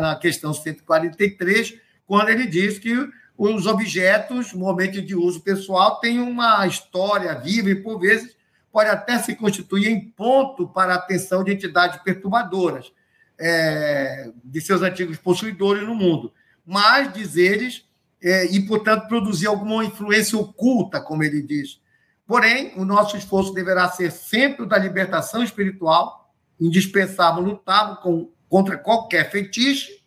[0.00, 1.74] na questão 143,
[2.06, 7.76] quando ele diz que os objetos, momento de uso pessoal, têm uma história viva e,
[7.76, 8.36] por vezes,
[8.72, 12.92] pode até se constituir em ponto para a atenção de entidades perturbadoras
[13.38, 16.32] é, de seus antigos possuidores no mundo.
[16.66, 17.87] Mas, diz eles,
[18.22, 21.80] é, e, portanto, produzir alguma influência oculta, como ele diz.
[22.26, 28.76] Porém, o nosso esforço deverá ser sempre o da libertação espiritual, indispensável lutar com, contra
[28.76, 30.04] qualquer fetiche,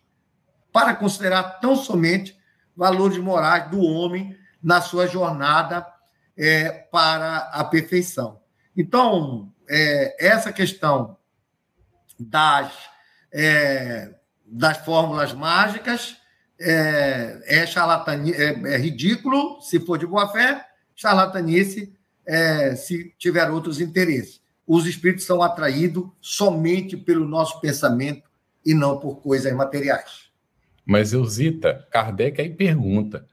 [0.72, 2.38] para considerar tão somente
[2.76, 5.86] valores morais do homem na sua jornada
[6.36, 8.40] é, para a perfeição.
[8.76, 11.16] Então, é, essa questão
[12.18, 12.72] das,
[13.32, 14.14] é,
[14.46, 16.16] das fórmulas mágicas
[16.62, 21.92] é, é, charlatani, é, é ridículo se for de boa fé, charlatanice
[22.26, 24.40] é, se tiver outros interesses.
[24.66, 28.30] Os espíritos são atraídos somente pelo nosso pensamento
[28.64, 30.30] e não por coisas materiais.
[30.86, 33.26] Mas, Eusita, Kardec aí pergunta: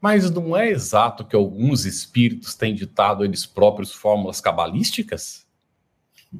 [0.00, 5.46] mas não é exato que alguns espíritos têm ditado eles próprios fórmulas cabalísticas?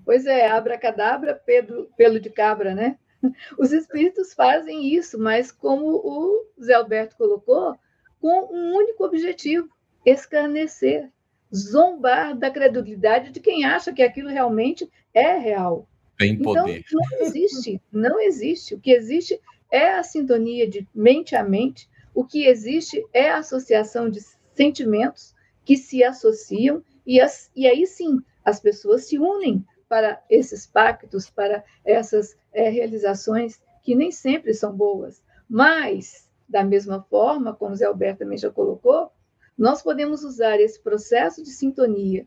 [0.05, 2.99] Pois é, abracadabra, Pedro, pelo de cabra, né?
[3.59, 7.77] Os espíritos fazem isso, mas como o Zé Alberto colocou,
[8.21, 9.69] com um único objetivo:
[10.05, 11.11] escarnecer,
[11.55, 15.89] zombar da credulidade de quem acha que aquilo realmente é real.
[16.19, 16.85] Tem então, poder.
[16.87, 18.75] Então, não existe, não existe.
[18.75, 23.39] O que existe é a sintonia de mente a mente, o que existe é a
[23.39, 24.21] associação de
[24.55, 30.67] sentimentos que se associam, e, as, e aí sim as pessoas se unem para esses
[30.67, 35.23] pactos, para essas é, realizações que nem sempre são boas.
[35.47, 39.13] Mas, da mesma forma, como Zé Alberto também já colocou,
[39.57, 42.27] nós podemos usar esse processo de sintonia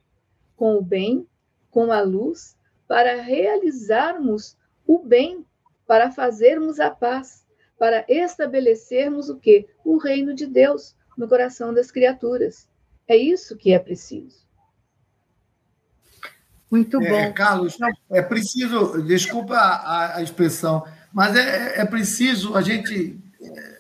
[0.56, 1.28] com o bem,
[1.72, 2.56] com a luz,
[2.88, 4.56] para realizarmos
[4.86, 5.44] o bem,
[5.88, 7.48] para fazermos a paz,
[7.80, 9.68] para estabelecermos o que?
[9.84, 12.70] O reino de Deus no coração das criaturas.
[13.08, 14.45] É isso que é preciso.
[16.76, 17.16] Muito é, bom.
[17.16, 17.78] É, Carlos,
[18.12, 23.78] é preciso, desculpa a, a expressão, mas é, é preciso a gente, é,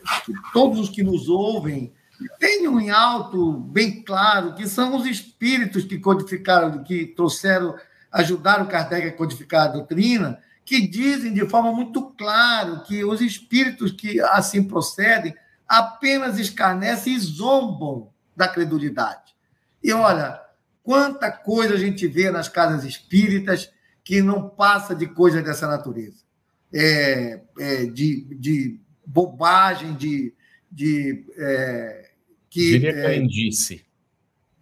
[0.53, 1.93] todos os que nos ouvem,
[2.39, 7.75] tenham em alto, bem claro, que são os espíritos que codificaram, que trouxeram,
[8.09, 13.91] ajudaram Kardec a codificar a doutrina, que dizem de forma muito clara que os espíritos
[13.91, 15.35] que assim procedem
[15.67, 19.35] apenas escarnecem e zombam da credulidade.
[19.83, 20.39] E olha,
[20.85, 23.73] quanta coisa a gente vê nas casas espíritas
[24.03, 26.23] que não passa de coisas dessa natureza.
[26.71, 30.31] É, é, de, de bobagem, de,
[30.71, 32.11] de é,
[32.49, 33.85] que Diria é, crendice.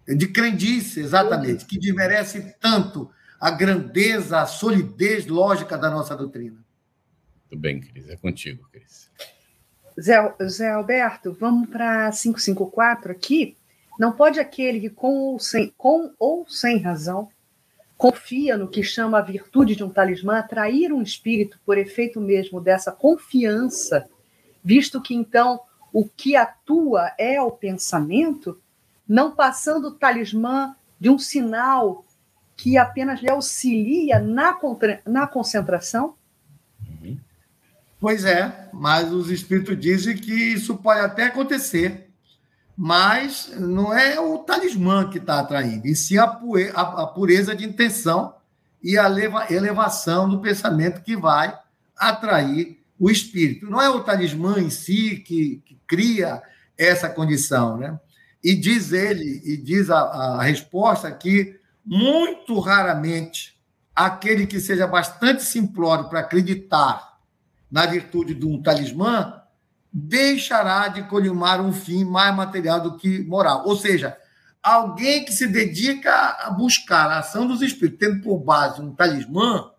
[0.07, 6.63] De crendice, exatamente, que desmerece tanto a grandeza, a solidez lógica da nossa doutrina.
[7.49, 9.11] Tudo bem, Cris, é contigo, Cris.
[9.99, 13.57] Zé, Zé Alberto, vamos para 554 aqui.
[13.99, 17.29] Não pode aquele que, com ou, sem, com ou sem razão,
[17.97, 22.59] confia no que chama a virtude de um talismã atrair um espírito por efeito mesmo
[22.59, 24.09] dessa confiança,
[24.63, 25.59] visto que então
[25.91, 28.59] o que atua é o pensamento,
[29.07, 32.03] não passando o talismã de um sinal
[32.57, 34.57] que apenas lhe auxilia na,
[35.05, 36.15] na concentração?
[37.99, 42.09] Pois é, mas os espíritos dizem que isso pode até acontecer,
[42.76, 47.65] mas não é o talismã que está atraindo, e sim a, a, a pureza de
[47.65, 48.34] intenção
[48.82, 49.07] e a
[49.49, 51.57] elevação do pensamento que vai
[51.95, 53.69] atrair o espírito.
[53.69, 56.41] Não é o talismã em si que, que cria
[56.78, 57.99] essa condição, né?
[58.43, 63.57] E diz ele, e diz a, a resposta que muito raramente
[63.95, 67.17] aquele que seja bastante simplório para acreditar
[67.71, 69.41] na virtude de um talismã
[69.93, 73.63] deixará de colimar um fim mais material do que moral.
[73.65, 74.17] Ou seja,
[74.61, 79.71] alguém que se dedica a buscar a ação dos espíritos, tendo por base um talismã,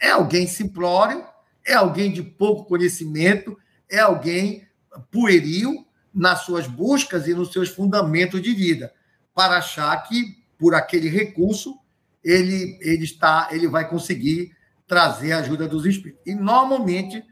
[0.00, 1.24] é alguém simplório
[1.64, 3.56] é alguém de pouco conhecimento,
[3.90, 4.68] é alguém
[5.10, 8.92] pueril nas suas buscas e nos seus fundamentos de vida,
[9.34, 11.76] para achar que por aquele recurso
[12.22, 14.54] ele ele está, ele vai conseguir
[14.86, 16.22] trazer a ajuda dos espíritos.
[16.26, 17.24] E normalmente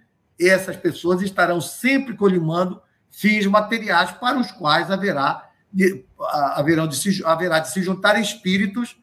[0.49, 2.81] essas pessoas estarão sempre colimando
[3.11, 6.05] fins materiais para os quais haverá de,
[6.55, 8.97] haverão de se, haverá de se juntar espíritos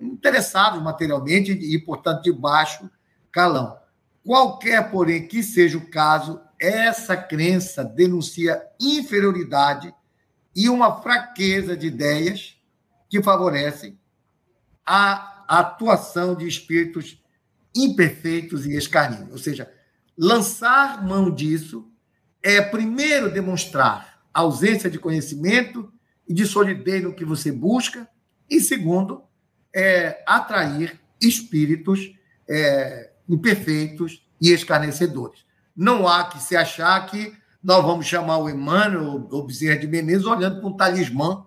[0.00, 2.90] interessados materialmente e, portanto, de baixo
[3.30, 3.78] calão.
[4.24, 9.94] Qualquer, porém, que seja o caso, essa crença denuncia inferioridade
[10.56, 12.56] e uma fraqueza de ideias
[13.08, 13.98] que favorecem
[14.86, 17.22] a atuação de espíritos
[17.74, 19.32] imperfeitos e escarninhos.
[19.32, 19.70] Ou seja,
[20.16, 21.90] lançar mão disso
[22.42, 25.92] é, primeiro, demonstrar ausência de conhecimento
[26.28, 28.08] e de solidez no que você busca,
[28.50, 29.22] e, segundo,
[29.74, 32.12] é, atrair espíritos
[32.48, 35.44] é, imperfeitos e escarnecedores.
[35.74, 40.26] Não há que se achar que nós vamos chamar o Emmanuel ou Bezerra de Menezes
[40.26, 41.46] olhando para um talismã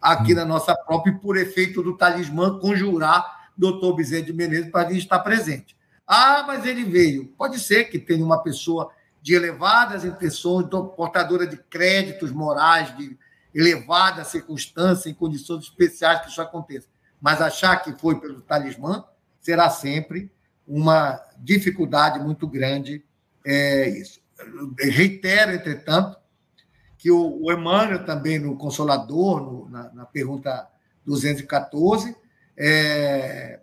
[0.00, 0.36] aqui hum.
[0.36, 4.96] na nossa própria e por efeito do talismã conjurar doutor Bezerra de Menezes para vir
[4.96, 5.76] estar presente.
[6.08, 7.26] Ah, mas ele veio.
[7.36, 8.90] Pode ser que tenha uma pessoa
[9.20, 13.16] de elevadas intenções, portadora de créditos morais, de
[13.54, 16.88] elevada circunstância, em condições especiais que isso aconteça.
[17.20, 19.04] Mas achar que foi pelo talismã
[19.38, 20.30] será sempre
[20.66, 23.04] uma dificuldade muito grande
[23.44, 24.20] é isso.
[24.78, 26.18] Reitero, entretanto,
[26.98, 30.68] que o, Emmanuel também no Consolador, no, na, na, pergunta
[31.06, 32.14] 214,
[32.56, 33.60] é, é,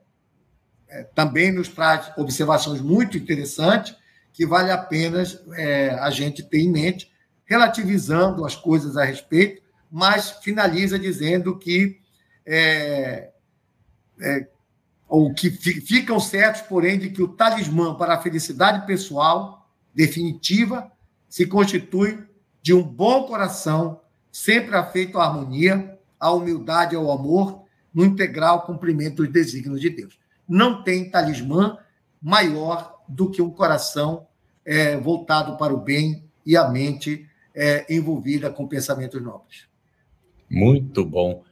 [1.03, 3.95] também nos traz observações muito interessantes
[4.33, 5.23] que vale a pena
[5.53, 7.11] é, a gente ter em mente,
[7.45, 11.99] relativizando as coisas a respeito, mas finaliza dizendo que
[12.45, 13.29] é,
[14.19, 14.47] é,
[15.07, 20.91] ou que ficam certos, porém, de que o talismã para a felicidade pessoal definitiva
[21.29, 22.19] se constitui
[22.61, 28.63] de um bom coração, sempre afeito à harmonia, à humildade e ao amor, no integral
[28.63, 30.19] cumprimento dos desígnios de Deus.
[30.47, 31.77] Não tem talismã
[32.21, 34.27] maior do que um coração
[34.65, 39.67] é, voltado para o bem e a mente é, envolvida com pensamentos nobres.
[40.49, 41.43] Muito bom.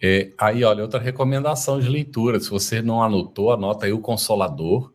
[0.00, 2.40] É, aí, olha, outra recomendação de leitura.
[2.40, 4.92] Se você não anotou, anota aí o Consolador,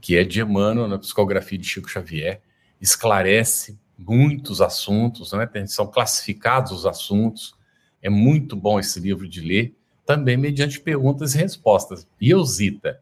[0.00, 2.40] que é de Emmanuel, na psicografia de Chico Xavier.
[2.80, 5.48] Esclarece muitos assuntos, né?
[5.66, 7.54] são classificados os assuntos.
[8.00, 12.06] É muito bom esse livro de ler, também mediante perguntas e respostas.
[12.18, 13.00] Biosita,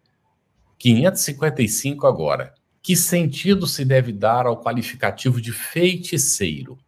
[0.78, 2.55] 555 agora.
[2.82, 6.78] Que sentido se deve dar ao qualificativo de feiticeiro?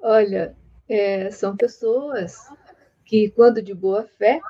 [0.00, 0.56] Olha,
[0.88, 2.36] é, são pessoas
[3.04, 4.40] que, quando de boa fé,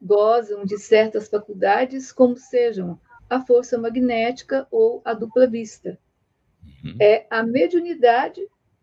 [0.00, 5.98] gozam de certas faculdades, como sejam a força magnética ou a dupla vista.
[6.82, 6.96] Uhum.
[6.98, 8.40] É a mediunidade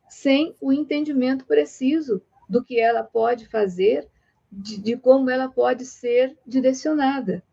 [0.08, 4.08] sem o entendimento preciso do que ela pode fazer,
[4.52, 7.44] de, de como ela pode ser direcionada.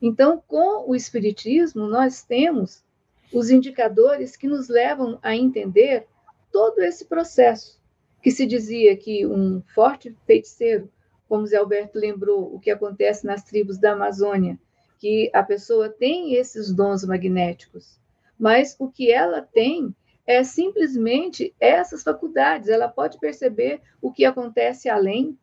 [0.00, 2.84] Então, com o Espiritismo, nós temos
[3.32, 6.06] os indicadores que nos levam a entender
[6.52, 7.78] todo esse processo,
[8.22, 10.90] que se dizia que um forte feiticeiro,
[11.28, 14.58] como Zé Alberto lembrou, o que acontece nas tribos da Amazônia,
[14.98, 17.98] que a pessoa tem esses dons magnéticos,
[18.38, 19.94] mas o que ela tem
[20.28, 25.38] é simplesmente essas faculdades, ela pode perceber o que acontece além.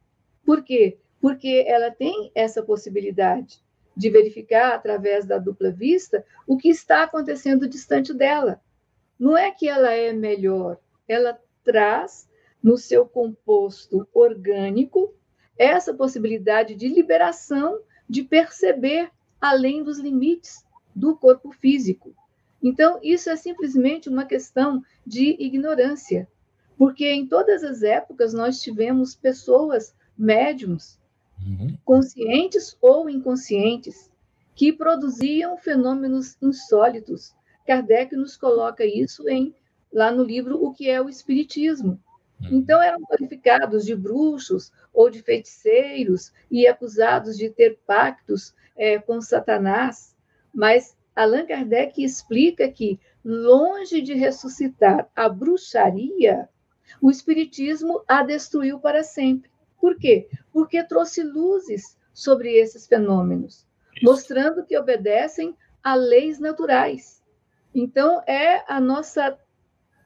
[0.46, 1.00] Por quê?
[1.20, 3.60] Porque ela tem essa possibilidade
[3.98, 8.62] de verificar através da dupla vista o que está acontecendo distante dela.
[9.18, 10.78] Não é que ela é melhor,
[11.08, 12.30] ela traz
[12.62, 15.16] no seu composto orgânico
[15.58, 19.10] essa possibilidade de liberação, de perceber
[19.42, 20.64] além dos limites
[20.96, 22.14] do corpo físico.
[22.66, 26.28] Então, isso é simplesmente uma questão de ignorância,
[26.76, 31.00] porque em todas as épocas nós tivemos pessoas médiums
[31.46, 31.78] uhum.
[31.86, 34.10] conscientes ou inconscientes,
[34.56, 37.36] que produziam fenômenos insólitos.
[37.68, 39.54] Kardec nos coloca isso em
[39.94, 42.02] lá no livro O que é o Espiritismo.
[42.42, 42.48] Uhum.
[42.52, 49.22] Então, eram qualificados de bruxos ou de feiticeiros e acusados de ter pactos é, com
[49.22, 50.16] Satanás.
[50.52, 56.50] Mas Allan Kardec explica que, longe de ressuscitar a bruxaria,
[57.02, 59.50] o Espiritismo a destruiu para sempre.
[59.80, 60.28] Por quê?
[60.52, 63.66] Porque trouxe luzes sobre esses fenômenos,
[64.04, 67.24] mostrando que obedecem a leis naturais.
[67.74, 69.38] Então, é a nossa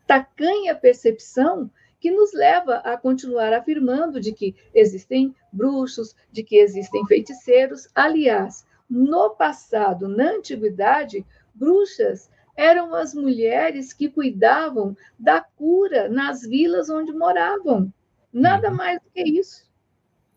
[0.06, 7.06] tacanha percepção que nos leva a continuar afirmando de que existem bruxos, de que existem
[7.06, 7.88] feiticeiros.
[7.94, 16.90] Aliás, no passado, na antiguidade, bruxas eram as mulheres que cuidavam da cura nas vilas
[16.90, 17.94] onde moravam.
[18.34, 18.76] Nada uhum.
[18.76, 19.66] mais do que isso.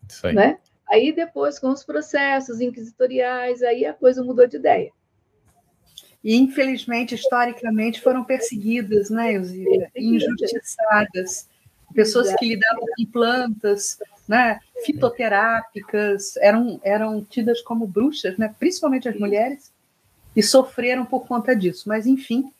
[0.07, 0.33] Isso aí.
[0.33, 0.59] Né?
[0.89, 4.91] Aí depois, com os processos inquisitoriais, aí a coisa mudou de ideia.
[6.23, 9.91] E, infelizmente, historicamente, foram perseguidas, né, Elzira?
[9.93, 11.49] Injustiçadas.
[11.93, 12.39] Pessoas Exato.
[12.39, 19.71] que lidavam com plantas, né, fitoterápicas, eram, eram tidas como bruxas, né, principalmente as mulheres,
[20.35, 21.87] e sofreram por conta disso.
[21.87, 22.51] Mas, enfim,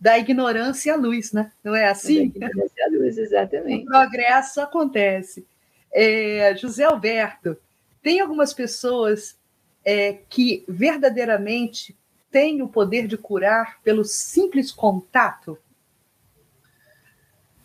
[0.00, 1.50] da ignorância à luz, né?
[1.64, 2.28] Não é assim?
[2.28, 3.84] Da ignorância à luz, exatamente.
[3.84, 5.46] O progresso acontece.
[5.92, 7.56] É, José Alberto,
[8.02, 9.36] tem algumas pessoas
[9.84, 11.96] é, que verdadeiramente
[12.30, 15.58] têm o poder de curar pelo simples contato?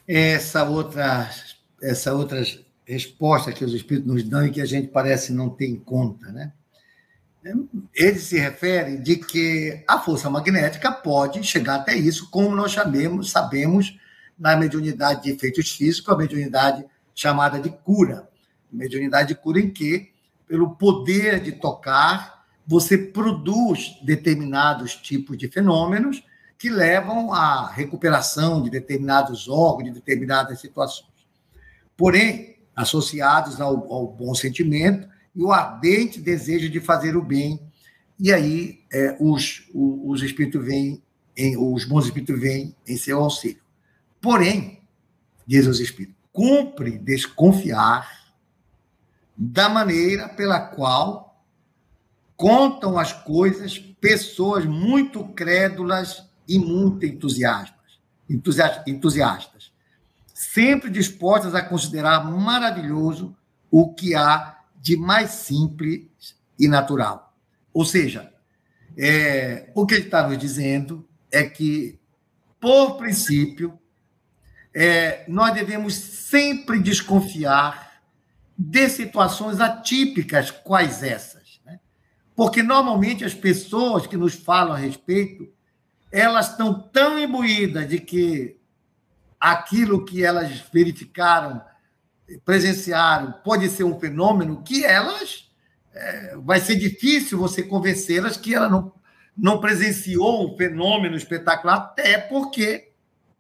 [0.08, 1.30] Essa outra,
[1.82, 2.44] essa outra
[2.86, 6.32] resposta que os espíritos nos dão e que a gente parece não ter em conta,
[6.32, 6.52] né?
[7.96, 13.32] Ele se refere de que a força magnética pode chegar até isso, como nós chamemos,
[13.32, 13.98] sabemos
[14.38, 16.86] na mediunidade de efeitos físicos, a mediunidade
[17.16, 18.30] chamada de cura.
[18.72, 20.12] Mediunidade de cura em que,
[20.48, 26.24] pelo poder de tocar, você produz determinados tipos de fenômenos
[26.62, 31.10] que levam à recuperação de determinados órgãos, de determinadas situações.
[31.98, 37.60] Porém, associados ao, ao bom sentimento e o ardente desejo de fazer o bem.
[38.20, 41.02] E aí é, os, os, os espíritos vêm,
[41.36, 43.64] em, os bons espíritos vêm em seu auxílio.
[44.22, 44.84] Porém,
[45.48, 48.36] diz os espíritos, cumpre desconfiar
[49.36, 51.44] da maneira pela qual
[52.38, 58.00] contam as coisas pessoas muito crédulas e muito entusiastas,
[58.30, 59.72] entusiastas,
[60.34, 63.34] sempre dispostas a considerar maravilhoso
[63.70, 67.34] o que há de mais simples e natural.
[67.74, 68.34] Ou seja,
[68.98, 71.98] é, o que ele está nos dizendo é que,
[72.60, 73.80] por princípio,
[74.74, 78.02] é, nós devemos sempre desconfiar
[78.58, 81.62] de situações atípicas quais essas.
[81.66, 81.80] Né?
[82.36, 85.48] Porque, normalmente, as pessoas que nos falam a respeito,
[86.12, 88.58] elas estão tão imbuídas de que
[89.40, 91.62] aquilo que elas verificaram,
[92.44, 95.50] presenciaram, pode ser um fenômeno que elas...
[95.94, 98.94] É, vai ser difícil você convencê-las que ela não,
[99.38, 102.92] não presenciou um fenômeno espetacular, até porque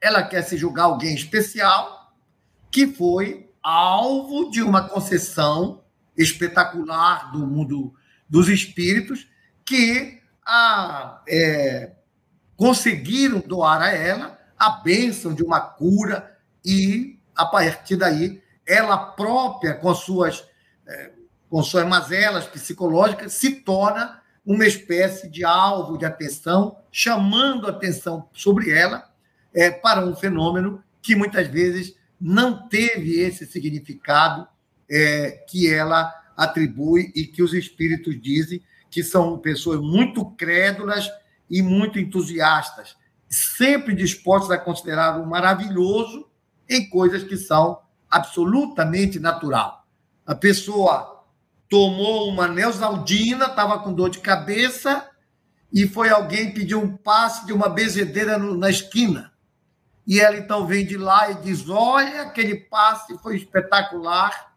[0.01, 2.13] ela quer se julgar alguém especial
[2.69, 5.83] que foi alvo de uma concessão
[6.17, 7.93] espetacular do mundo
[8.27, 9.27] dos espíritos
[9.65, 11.91] que a, é,
[12.55, 19.73] conseguiram doar a ela a bênção de uma cura e, a partir daí, ela própria,
[19.73, 20.45] com suas
[20.87, 21.11] é,
[21.51, 28.71] com suas mazelas psicológicas, se torna uma espécie de alvo de atenção, chamando atenção sobre
[28.71, 29.11] ela
[29.53, 34.47] é, para um fenômeno que muitas vezes não teve esse significado
[34.89, 41.09] é, que ela atribui e que os espíritos dizem que são pessoas muito crédulas
[41.51, 42.95] e muito entusiastas,
[43.29, 46.29] sempre dispostas a considerar o maravilhoso
[46.69, 49.85] em coisas que são absolutamente natural.
[50.25, 51.25] A pessoa
[51.69, 55.09] tomou uma neosaldina, estava com dor de cabeça
[55.73, 59.31] e foi alguém pedir um passe de uma bezedeira na esquina.
[60.07, 64.53] E ela então vem de lá e diz: Olha, aquele passe foi espetacular,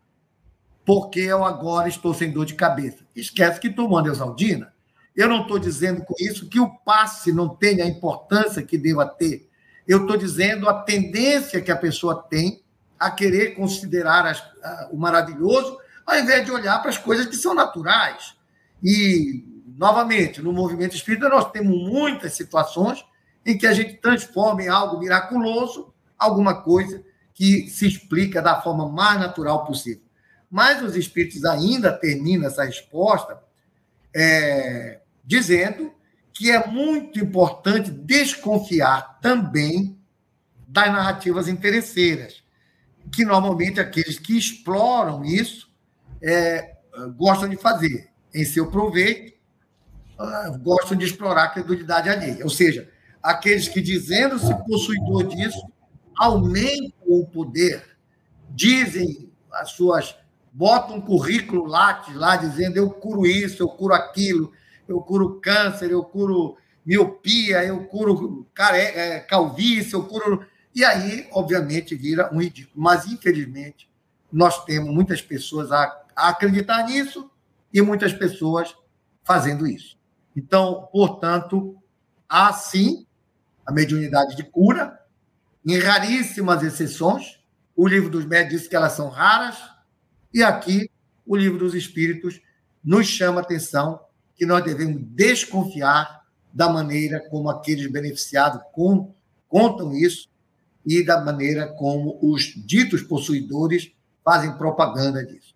[0.85, 3.05] porque eu agora estou sem dor de cabeça.
[3.15, 4.74] Esquece que tomou a neosaldina.
[5.17, 9.07] Eu não estou dizendo com isso que o passe não tenha a importância que deva
[9.07, 9.49] ter.
[9.87, 12.63] Eu estou dizendo a tendência que a pessoa tem
[12.99, 17.37] a querer considerar as, a, o maravilhoso, ao invés de olhar para as coisas que
[17.37, 18.35] são naturais.
[18.83, 19.45] E,
[19.77, 23.05] novamente, no movimento espírita, nós temos muitas situações
[23.47, 27.05] em que a gente transforma em algo miraculoso alguma coisa
[27.35, 30.03] que se explica da forma mais natural possível.
[30.51, 33.39] Mas os espíritos ainda terminam essa resposta
[34.15, 35.93] é, dizendo
[36.33, 39.99] que é muito importante desconfiar também
[40.67, 42.43] das narrativas interesseiras,
[43.13, 45.73] que normalmente aqueles que exploram isso
[46.21, 46.75] é,
[47.17, 49.35] gostam de fazer em seu proveito,
[50.19, 52.43] ah, gostam de explorar a credulidade alheia.
[52.45, 52.91] Ou seja,
[53.23, 55.65] aqueles que, dizendo-se possuidor disso,
[56.17, 57.85] aumentam o poder,
[58.51, 60.17] dizem as suas.
[60.53, 64.53] botam um currículo lá, dizendo eu curo isso, eu curo aquilo,
[64.89, 68.47] eu curo câncer, eu curo miopia, eu curo.
[68.59, 70.47] É, calvície, eu curo.
[70.75, 72.83] E aí, obviamente, vira um ridículo.
[72.83, 73.89] Mas, infelizmente,
[74.31, 77.31] nós temos muitas pessoas a, acreditar nisso
[77.73, 78.75] e muitas pessoas
[79.23, 79.97] fazendo isso.
[80.37, 81.77] Então, portanto,
[82.29, 83.07] há sim
[83.65, 85.01] a mediunidade de cura,
[85.65, 87.41] em raríssimas exceções.
[87.75, 89.57] O livro dos médios diz que elas são raras,
[90.33, 90.91] e aqui
[91.27, 92.41] o livro dos espíritos
[92.85, 94.01] nos chama atenção
[94.37, 99.13] que nós devemos desconfiar da maneira como aqueles beneficiados com,
[99.49, 100.29] contam isso
[100.87, 103.91] e da maneira como os ditos possuidores
[104.25, 105.55] fazem propaganda disso.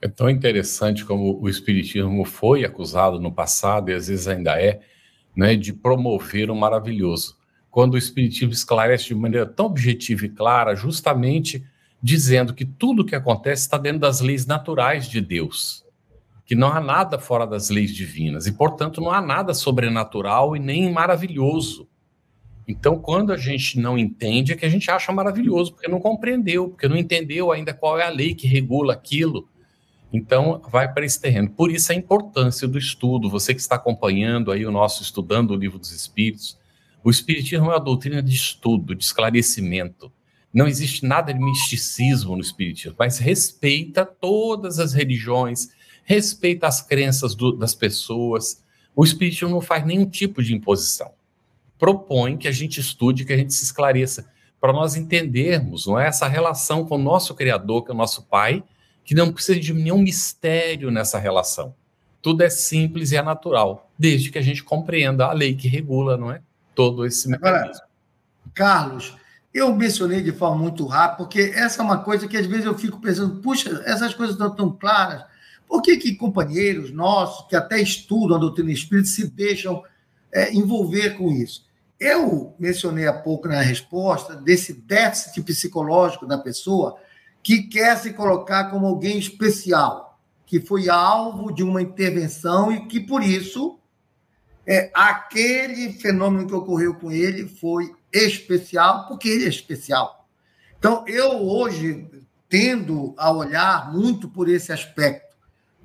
[0.00, 4.80] É tão interessante como o Espiritismo foi acusado no passado, e às vezes ainda é,
[5.36, 7.36] né, de promover o maravilhoso.
[7.68, 11.66] Quando o Espiritismo esclarece de maneira tão objetiva e clara, justamente
[12.00, 15.84] dizendo que tudo o que acontece está dentro das leis naturais de Deus
[16.48, 20.58] que não há nada fora das leis divinas e, portanto, não há nada sobrenatural e
[20.58, 21.86] nem maravilhoso.
[22.66, 26.70] Então, quando a gente não entende, é que a gente acha maravilhoso, porque não compreendeu,
[26.70, 29.46] porque não entendeu ainda qual é a lei que regula aquilo.
[30.10, 31.50] Então, vai para esse terreno.
[31.50, 33.28] Por isso a importância do estudo.
[33.28, 36.58] Você que está acompanhando aí o nosso Estudando o Livro dos Espíritos,
[37.04, 40.10] o Espiritismo é uma doutrina de estudo, de esclarecimento.
[40.50, 45.76] Não existe nada de misticismo no Espiritismo, mas respeita todas as religiões,
[46.08, 48.64] respeita as crenças do, das pessoas.
[48.96, 51.12] O Espiritismo não faz nenhum tipo de imposição.
[51.78, 54.26] Propõe que a gente estude, que a gente se esclareça,
[54.58, 58.22] para nós entendermos não é, essa relação com o nosso Criador, que é o nosso
[58.22, 58.64] Pai,
[59.04, 61.74] que não precisa de nenhum mistério nessa relação.
[62.22, 66.16] Tudo é simples e é natural, desde que a gente compreenda a lei que regula,
[66.16, 66.40] não é?
[66.74, 67.84] Todo esse mecanismo.
[68.54, 69.14] Carlos,
[69.52, 72.76] eu mencionei de forma muito rápida, porque essa é uma coisa que às vezes eu
[72.76, 75.24] fico pensando, puxa, essas coisas estão tão claras,
[75.68, 79.82] por que, que companheiros nossos, que até estudam a doutrina espírita, se deixam
[80.32, 81.66] é, envolver com isso?
[82.00, 86.96] Eu mencionei há pouco na resposta desse déficit psicológico da pessoa
[87.42, 93.00] que quer se colocar como alguém especial, que foi alvo de uma intervenção e que,
[93.00, 93.78] por isso,
[94.66, 100.26] é, aquele fenômeno que ocorreu com ele foi especial, porque ele é especial.
[100.78, 102.08] Então, eu hoje
[102.48, 105.27] tendo a olhar muito por esse aspecto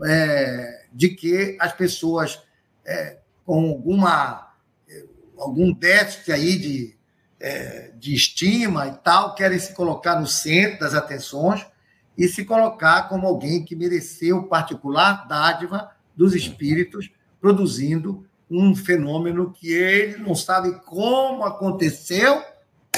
[0.06, 2.41] é, de que as pessoas
[2.86, 4.54] é, com alguma
[5.38, 6.95] algum déficit aí de,
[7.39, 11.66] é, de estima e tal querem se colocar no centro das atenções
[12.18, 17.10] e se colocar como alguém que mereceu particular dádiva dos espíritos,
[17.41, 22.43] produzindo um fenômeno que ele não sabe como aconteceu,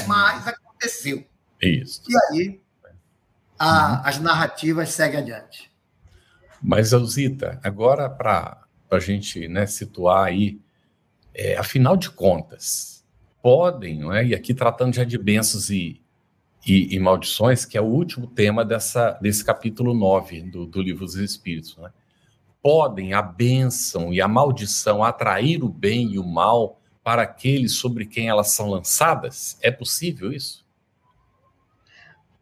[0.05, 1.25] mas aconteceu.
[1.61, 2.03] Isso.
[2.09, 2.61] E aí
[3.57, 5.71] a, as narrativas seguem adiante.
[6.67, 10.59] Mas, Elzita, agora para a gente né, situar aí,
[11.31, 13.05] é, afinal de contas,
[13.39, 14.25] podem, não é?
[14.25, 16.01] e aqui tratando já de bênçãos e,
[16.65, 21.05] e, e, maldições, que é o último tema dessa, desse capítulo 9 do, do livro
[21.05, 21.77] dos Espíritos.
[21.77, 21.91] Né?
[22.63, 28.07] Podem a bênção e a maldição atrair o bem e o mal para aqueles sobre
[28.07, 29.55] quem elas são lançadas?
[29.61, 30.64] É possível isso?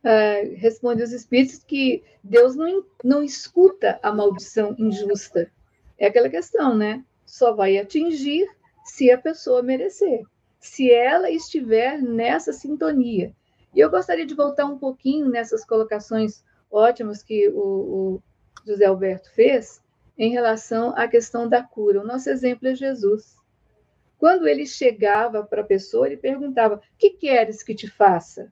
[0.04, 5.50] Uh, responde os Espíritos que Deus não, não escuta a maldição injusta.
[5.98, 7.06] É aquela questão, né?
[7.26, 8.46] Só vai atingir
[8.84, 10.24] se a pessoa merecer,
[10.60, 13.34] se ela estiver nessa sintonia.
[13.74, 18.24] E eu gostaria de voltar um pouquinho nessas colocações ótimas que o, o
[18.66, 19.82] José Alberto fez
[20.18, 22.02] em relação à questão da cura.
[22.02, 23.36] O nosso exemplo é Jesus.
[24.18, 28.52] Quando ele chegava para a pessoa, ele perguntava: "Que queres que te faça?"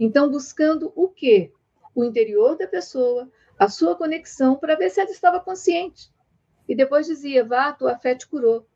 [0.00, 1.52] Então, buscando o quê?
[1.94, 6.10] O interior da pessoa, a sua conexão, para ver se ela estava consciente.
[6.66, 8.66] E depois dizia: Vá, tua fé te curou.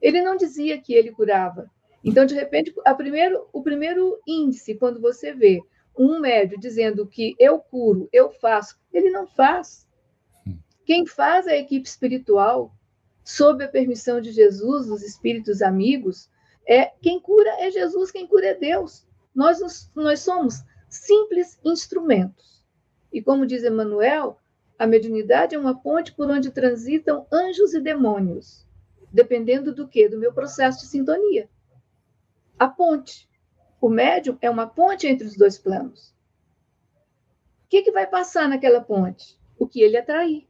[0.00, 1.68] Ele não dizia que ele curava.
[2.04, 5.60] Então, de repente, primeiro, o primeiro índice, quando você vê
[5.98, 9.86] um médio dizendo que eu curo, eu faço, ele não faz.
[10.86, 12.72] Quem faz é a equipe espiritual,
[13.24, 16.30] sob a permissão de Jesus, dos espíritos amigos,
[16.66, 19.06] é quem cura é Jesus, quem cura é Deus.
[19.34, 22.64] Nós, nós somos simples instrumentos.
[23.12, 24.38] E como diz Emmanuel,
[24.78, 28.66] a mediunidade é uma ponte por onde transitam anjos e demônios,
[29.12, 30.08] dependendo do que?
[30.08, 31.48] Do meu processo de sintonia
[32.60, 33.26] a ponte.
[33.80, 36.14] O médium é uma ponte entre os dois planos.
[37.64, 39.40] O que, que vai passar naquela ponte?
[39.58, 40.46] O que ele atrair.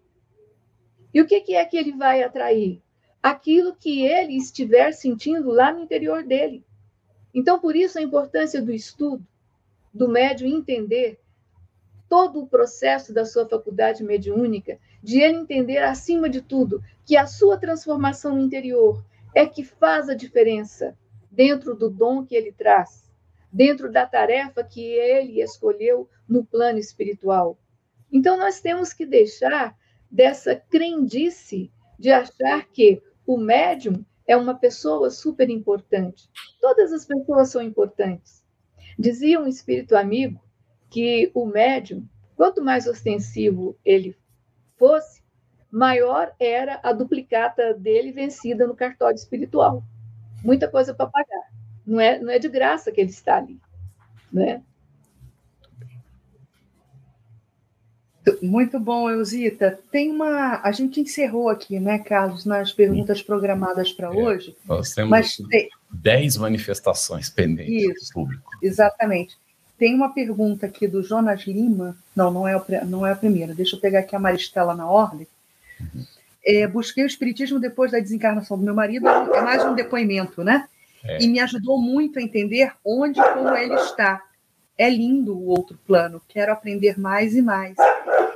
[1.14, 2.82] E o que, que é que ele vai atrair?
[3.22, 6.66] Aquilo que ele estiver sentindo lá no interior dele.
[7.32, 9.24] Então, por isso, a importância do estudo,
[9.92, 11.20] do médium entender
[12.08, 17.26] todo o processo da sua faculdade mediúnica, de ele entender, acima de tudo, que a
[17.26, 19.04] sua transformação interior
[19.34, 20.96] é que faz a diferença
[21.30, 23.08] dentro do dom que ele traz,
[23.52, 27.56] dentro da tarefa que ele escolheu no plano espiritual.
[28.12, 29.76] Então, nós temos que deixar
[30.10, 36.28] dessa crendice de achar que o médium é uma pessoa super importante.
[36.60, 38.44] Todas as pessoas são importantes.
[38.98, 40.40] Dizia um espírito amigo
[40.88, 42.06] que o médium,
[42.36, 44.16] quanto mais ostensivo ele
[44.76, 45.22] fosse,
[45.70, 49.82] maior era a duplicata dele vencida no cartório espiritual
[50.42, 51.50] muita coisa para pagar.
[51.86, 53.60] Não é, não é de graça que ele está ali.
[54.32, 54.62] Né?
[58.42, 59.78] Muito bom, Elzita.
[59.90, 60.60] Tem uma.
[60.62, 64.56] A gente encerrou aqui, né, Carlos, nas perguntas programadas para é, hoje.
[64.66, 65.68] Nós temos mas tem...
[65.90, 68.50] 10 manifestações pendentes Isso, público.
[68.62, 69.36] Exatamente.
[69.78, 71.96] Tem uma pergunta aqui do Jonas Lima.
[72.14, 73.54] Não, não é, o, não é a primeira.
[73.54, 75.26] Deixa eu pegar aqui a Maristela na ordem.
[75.80, 76.04] Uhum.
[76.44, 80.68] É, busquei o espiritismo depois da desencarnação do meu marido, é mais um depoimento, né?
[81.04, 81.22] É.
[81.22, 84.22] E me ajudou muito a entender onde e como ele está.
[84.76, 87.76] É lindo o outro plano, quero aprender mais e mais.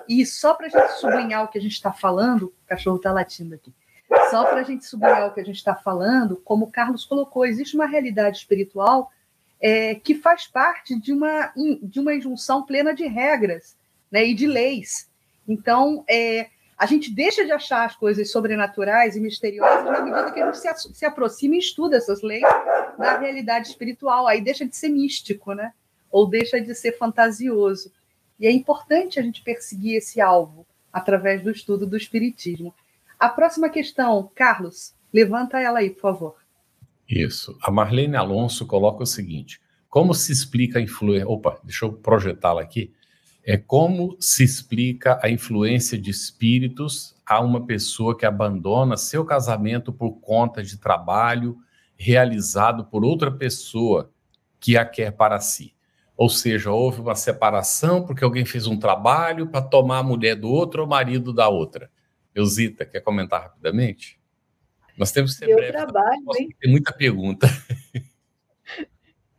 [0.08, 3.12] E só para a gente sublinhar o que a gente está falando, o cachorro está
[3.12, 3.72] latindo aqui,
[4.30, 7.44] só para a gente sublinhar o que a gente está falando, como o Carlos colocou,
[7.44, 9.10] existe uma realidade espiritual
[9.60, 11.52] é, que faz parte de uma,
[11.82, 13.76] de uma injunção plena de regras
[14.10, 15.08] né, e de leis.
[15.48, 20.40] Então, é, a gente deixa de achar as coisas sobrenaturais e misteriosas na medida que
[20.40, 22.42] a gente se, se aproxima e estuda essas leis
[22.98, 24.26] da realidade espiritual.
[24.26, 25.72] Aí deixa de ser místico, né?
[26.10, 27.92] Ou deixa de ser fantasioso.
[28.38, 32.74] E é importante a gente perseguir esse alvo através do estudo do espiritismo.
[33.18, 36.36] A próxima questão, Carlos, levanta ela aí, por favor.
[37.08, 37.56] Isso.
[37.62, 41.28] A Marlene Alonso coloca o seguinte: como se explica a influência.
[41.28, 42.92] Opa, deixa eu projetá-la aqui
[43.44, 49.92] é como se explica a influência de espíritos a uma pessoa que abandona seu casamento
[49.92, 51.58] por conta de trabalho
[51.96, 54.10] realizado por outra pessoa
[54.58, 55.73] que a quer para si.
[56.16, 60.48] Ou seja, houve uma separação porque alguém fez um trabalho para tomar a mulher do
[60.48, 61.90] outro ou o marido da outra.
[62.34, 64.20] Eusita, quer comentar rapidamente?
[64.96, 65.72] Nós temos que ser Deu breve.
[65.72, 66.48] Trabalho, hein?
[66.60, 67.48] Tem muita pergunta.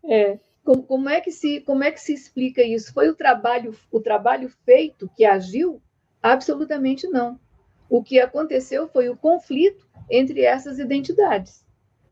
[0.07, 2.93] É, como, como, é que se, como é que se explica isso?
[2.93, 5.81] Foi o trabalho, o trabalho feito que agiu?
[6.21, 7.39] Absolutamente não.
[7.89, 11.65] O que aconteceu foi o conflito entre essas identidades.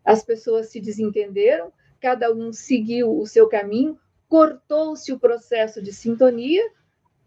[0.03, 3.97] As pessoas se desentenderam, cada um seguiu o seu caminho,
[4.33, 6.67] cortou-se o processo de sintonia,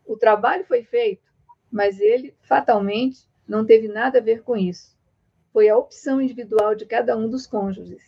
[0.04, 1.22] o trabalho foi feito,
[1.70, 4.92] mas ele fatalmente não teve nada a ver com isso.
[5.52, 8.02] Foi a opção individual de cada um dos cônjuges.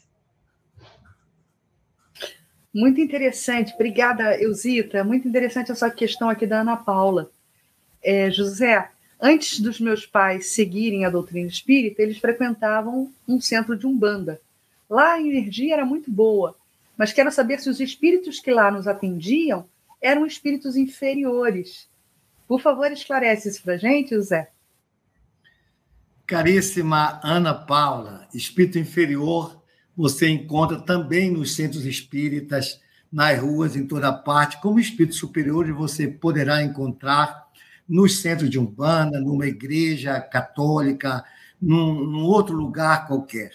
[2.75, 5.05] Muito interessante, obrigada, Eusita.
[5.05, 7.31] Muito interessante essa questão aqui da Ana Paula.
[8.03, 8.91] É, José,
[9.21, 14.41] antes dos meus pais seguirem a doutrina espírita, eles frequentavam um centro de umbanda.
[14.91, 16.58] Lá a energia era muito boa,
[16.99, 19.67] mas quero saber se os espíritos que lá nos atendiam
[20.03, 21.89] eram espíritos inferiores.
[22.47, 24.51] Por favor, esclarece isso para a gente, José.
[26.27, 29.59] Caríssima Ana Paula, espírito inferior
[29.99, 32.81] você encontra também nos centros espíritas,
[33.11, 37.49] nas ruas, em toda parte, como espírito superior, você poderá encontrar
[37.89, 41.25] nos centros de Umbanda, numa igreja católica,
[41.61, 43.51] num, num outro lugar qualquer.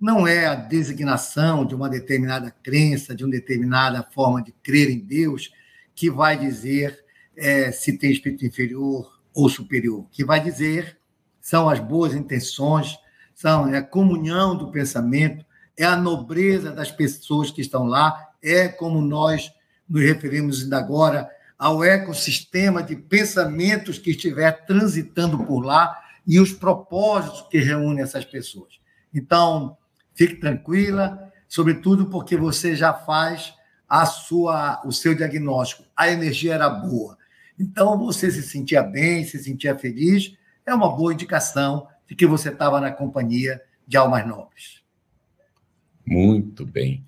[0.00, 4.98] Não é a designação de uma determinada crença, de uma determinada forma de crer em
[4.98, 5.52] Deus,
[5.94, 7.04] que vai dizer
[7.36, 10.06] é, se tem espírito inferior ou superior.
[10.10, 10.98] que vai dizer
[11.40, 12.98] são as boas intenções,
[13.34, 15.46] são é a comunhão do pensamento,
[15.76, 19.50] é a nobreza das pessoas que estão lá, é como nós
[19.88, 25.96] nos referimos ainda agora ao ecossistema de pensamentos que estiver transitando por lá
[26.26, 28.78] e os propósitos que reúnem essas pessoas.
[29.12, 29.76] Então,
[30.18, 33.54] fique tranquila, sobretudo porque você já faz
[33.88, 35.84] a sua o seu diagnóstico.
[35.96, 37.16] A energia era boa.
[37.56, 42.48] Então, você se sentia bem, se sentia feliz, é uma boa indicação de que você
[42.48, 44.82] estava na companhia de almas nobres.
[46.04, 47.04] Muito bem.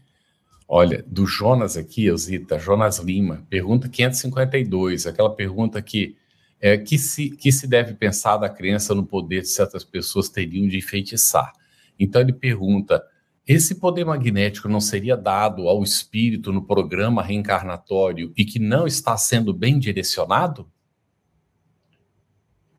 [0.69, 6.17] Olha, do Jonas aqui, Elzita, Jonas Lima, pergunta 552, aquela pergunta que
[6.61, 10.69] é que se, que se deve pensar da crença no poder de certas pessoas teriam
[10.69, 11.53] de enfeitiçar.
[12.01, 13.07] Então ele pergunta:
[13.47, 19.17] esse poder magnético não seria dado ao espírito no programa reencarnatório e que não está
[19.19, 20.71] sendo bem direcionado?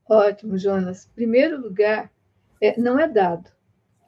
[0.10, 1.10] Ótimo, Jonas.
[1.16, 2.12] Primeiro lugar,
[2.60, 3.50] é, não é dado.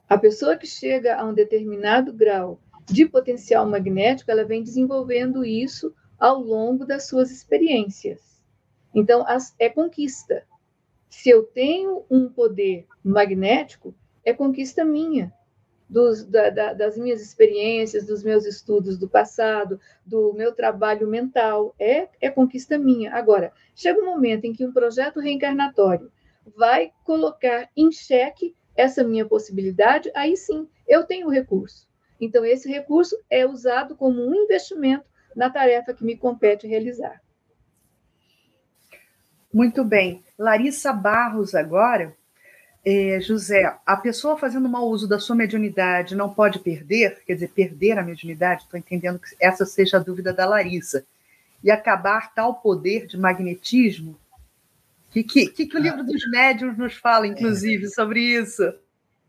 [0.10, 5.94] A pessoa que chega a um determinado grau de potencial magnético, ela vem desenvolvendo isso
[6.20, 8.22] ao longo das suas experiências.
[8.94, 10.44] Então, as, é conquista.
[11.10, 13.96] Se eu tenho um poder magnético,
[14.26, 15.34] é conquista minha.
[15.90, 21.76] Dos, da, da, das minhas experiências, dos meus estudos do passado, do meu trabalho mental,
[21.78, 23.14] é, é conquista minha.
[23.14, 26.12] Agora, chega um momento em que um projeto reencarnatório
[26.58, 31.88] vai colocar em xeque essa minha possibilidade, aí sim, eu tenho recurso.
[32.20, 35.06] Então, esse recurso é usado como um investimento
[35.36, 37.22] na tarefa que me compete realizar.
[39.54, 40.24] Muito bem.
[40.38, 42.16] Larissa Barros, agora.
[42.86, 47.50] É, José, a pessoa fazendo mau uso da sua mediunidade não pode perder, quer dizer,
[47.50, 51.06] perder a mediunidade, estou entendendo que essa seja a dúvida da Larissa,
[51.64, 54.20] e acabar tal poder de magnetismo?
[55.10, 58.64] O que, que, que, o livro dos médiuns nos fala, inclusive, sobre isso?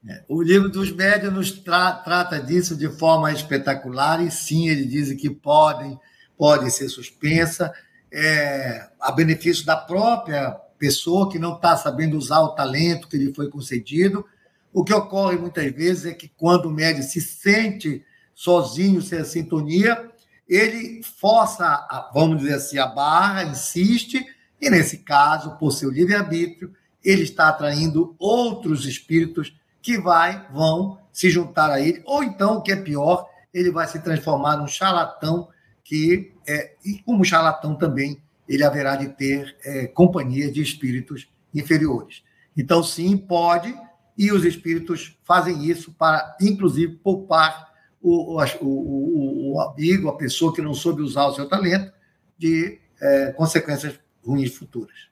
[0.07, 4.85] É, o livro dos médios nos tra trata disso de forma espetacular, e sim, ele
[4.85, 5.99] diz que podem,
[6.37, 7.73] pode ser suspensa,
[8.13, 13.33] é, a benefício da própria pessoa que não está sabendo usar o talento que lhe
[13.33, 14.25] foi concedido.
[14.72, 18.05] O que ocorre muitas vezes é que quando o médium se sente
[18.35, 20.11] sozinho, sem a sintonia,
[20.49, 24.25] ele força, a, vamos dizer assim, a barra, insiste,
[24.61, 26.72] e nesse caso, por seu livre-arbítrio,
[27.03, 32.62] ele está atraindo outros espíritos que vai, vão se juntar a ele, ou então, o
[32.62, 35.49] que é pior, ele vai se transformar num charlatão
[35.85, 42.22] que, é, e como charlatão também, ele haverá de ter é, companhia de espíritos inferiores.
[42.57, 43.74] Então, sim, pode,
[44.16, 50.55] e os espíritos fazem isso para, inclusive, poupar o, o, o, o amigo, a pessoa
[50.55, 51.92] que não soube usar o seu talento,
[52.38, 55.09] de é, consequências ruins futuras.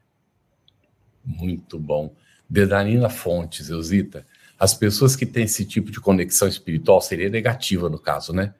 [1.24, 2.14] Muito bom.
[2.48, 4.26] Bedanina Fontes, Eusita,
[4.58, 8.54] as pessoas que têm esse tipo de conexão espiritual, seria negativa no caso, né?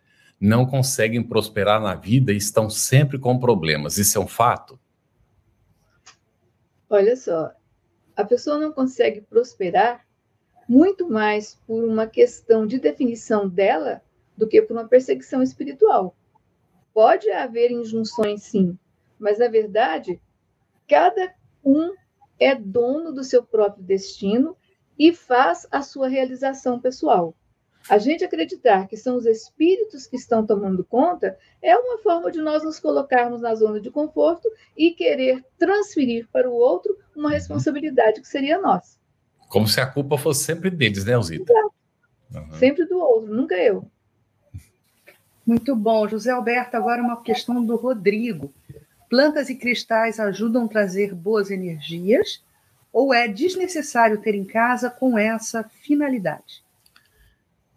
[0.45, 3.97] Não conseguem prosperar na vida e estão sempre com problemas.
[3.97, 4.77] Isso é um fato?
[6.91, 7.53] Olha só,
[8.17, 10.05] a pessoa não consegue prosperar
[10.69, 14.03] muito mais por uma questão de definição dela
[14.37, 16.17] do que por uma perseguição espiritual.
[16.93, 18.77] Pode haver injunções, sim,
[19.21, 20.21] mas na verdade,
[20.89, 21.33] cada
[21.65, 21.95] um
[22.37, 24.57] é dono do seu próprio destino
[24.99, 27.33] e faz a sua realização pessoal.
[27.89, 32.41] A gente acreditar que são os espíritos que estão tomando conta é uma forma de
[32.41, 37.35] nós nos colocarmos na zona de conforto e querer transferir para o outro uma uhum.
[37.35, 38.97] responsabilidade que seria nossa.
[39.49, 41.53] Como se a culpa fosse sempre deles, né, Alzita?
[42.33, 42.53] Uhum.
[42.53, 43.85] Sempre do outro, nunca eu.
[45.45, 46.09] Muito bom.
[46.09, 48.53] José Alberto, agora uma questão do Rodrigo.
[49.11, 52.43] Plantas e cristais ajudam a trazer boas energias
[52.93, 56.63] ou é desnecessário ter em casa com essa finalidade?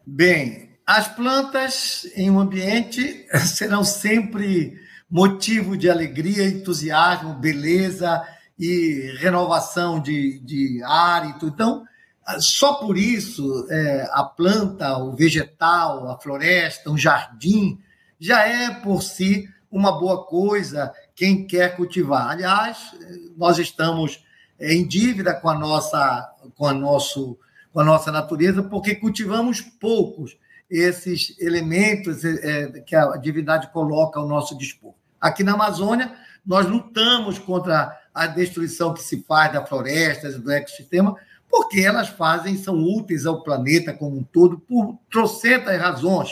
[0.07, 4.79] Bem, as plantas em um ambiente serão sempre
[5.09, 8.23] motivo de alegria, entusiasmo, beleza
[8.57, 11.53] e renovação de, de ar e tudo.
[11.53, 11.83] Então,
[12.39, 17.79] só por isso, é, a planta, o vegetal, a floresta, um jardim,
[18.19, 22.29] já é por si uma boa coisa quem quer cultivar.
[22.29, 22.95] Aliás,
[23.37, 24.23] nós estamos
[24.59, 27.37] em dívida com a nossa, com a nosso,
[27.75, 30.37] com a nossa natureza, porque cultivamos poucos
[30.69, 34.93] esses elementos é, que a divindade coloca ao nosso dispor.
[35.19, 36.15] Aqui na Amazônia,
[36.45, 41.17] nós lutamos contra a destruição que se faz da floresta, do ecossistema,
[41.49, 46.29] porque elas fazem, são úteis ao planeta como um todo, por trocentas razões.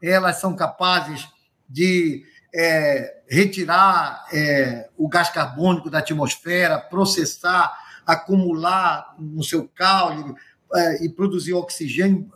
[0.00, 1.26] Elas são capazes
[1.68, 2.24] de
[2.54, 7.76] é, retirar é, o gás carbônico da atmosfera, processar,
[8.06, 10.36] acumular no seu caule
[10.74, 12.30] é, e produzir oxigênio,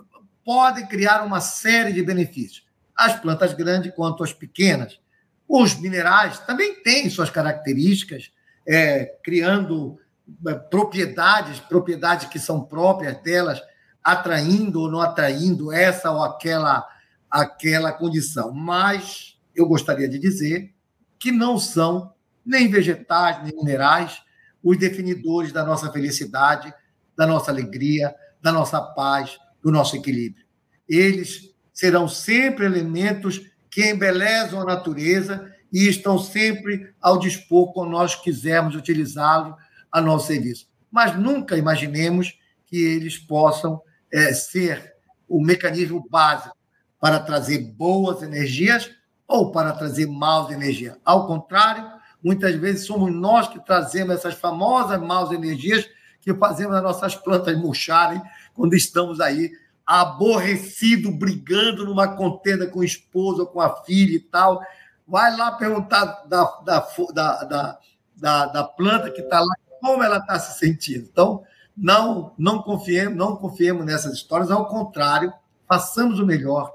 [0.44, 2.66] pode criar uma série de benefícios.
[2.96, 4.98] As plantas grandes quanto as pequenas.
[5.46, 8.30] Os minerais também têm suas características,
[8.66, 9.98] é, criando
[10.46, 13.60] é, propriedades, propriedades que são próprias delas,
[14.02, 16.86] atraindo ou não atraindo essa ou aquela,
[17.30, 18.52] aquela condição.
[18.52, 20.74] Mas eu gostaria de dizer
[21.18, 22.14] que não são
[22.44, 24.22] nem vegetais, nem minerais
[24.62, 26.72] os definidores da nossa felicidade,
[27.16, 30.44] da nossa alegria, da nossa paz, do nosso equilíbrio.
[30.88, 38.14] Eles serão sempre elementos que embelezam a natureza e estão sempre ao dispor quando nós
[38.14, 39.54] quisermos utilizá-los
[39.92, 40.66] a nosso serviço.
[40.90, 43.80] Mas nunca imaginemos que eles possam
[44.12, 44.94] é, ser
[45.28, 46.56] o mecanismo básico
[46.98, 48.90] para trazer boas energias
[49.26, 50.96] ou para trazer maus energias.
[51.04, 51.86] Ao contrário,
[52.22, 55.88] muitas vezes somos nós que trazemos essas famosas maus energias
[56.32, 58.20] que fazemos as nossas plantas murcharem
[58.52, 59.50] quando estamos aí
[59.86, 64.60] aborrecido, brigando numa contenda com o esposo ou com a filha e tal.
[65.06, 67.78] Vai lá perguntar da, da, da,
[68.14, 71.08] da, da planta que está lá como ela está se sentindo.
[71.10, 71.42] Então,
[71.74, 75.32] não, não confiemos, não confiemos nessas histórias, ao contrário,
[75.66, 76.70] façamos o melhor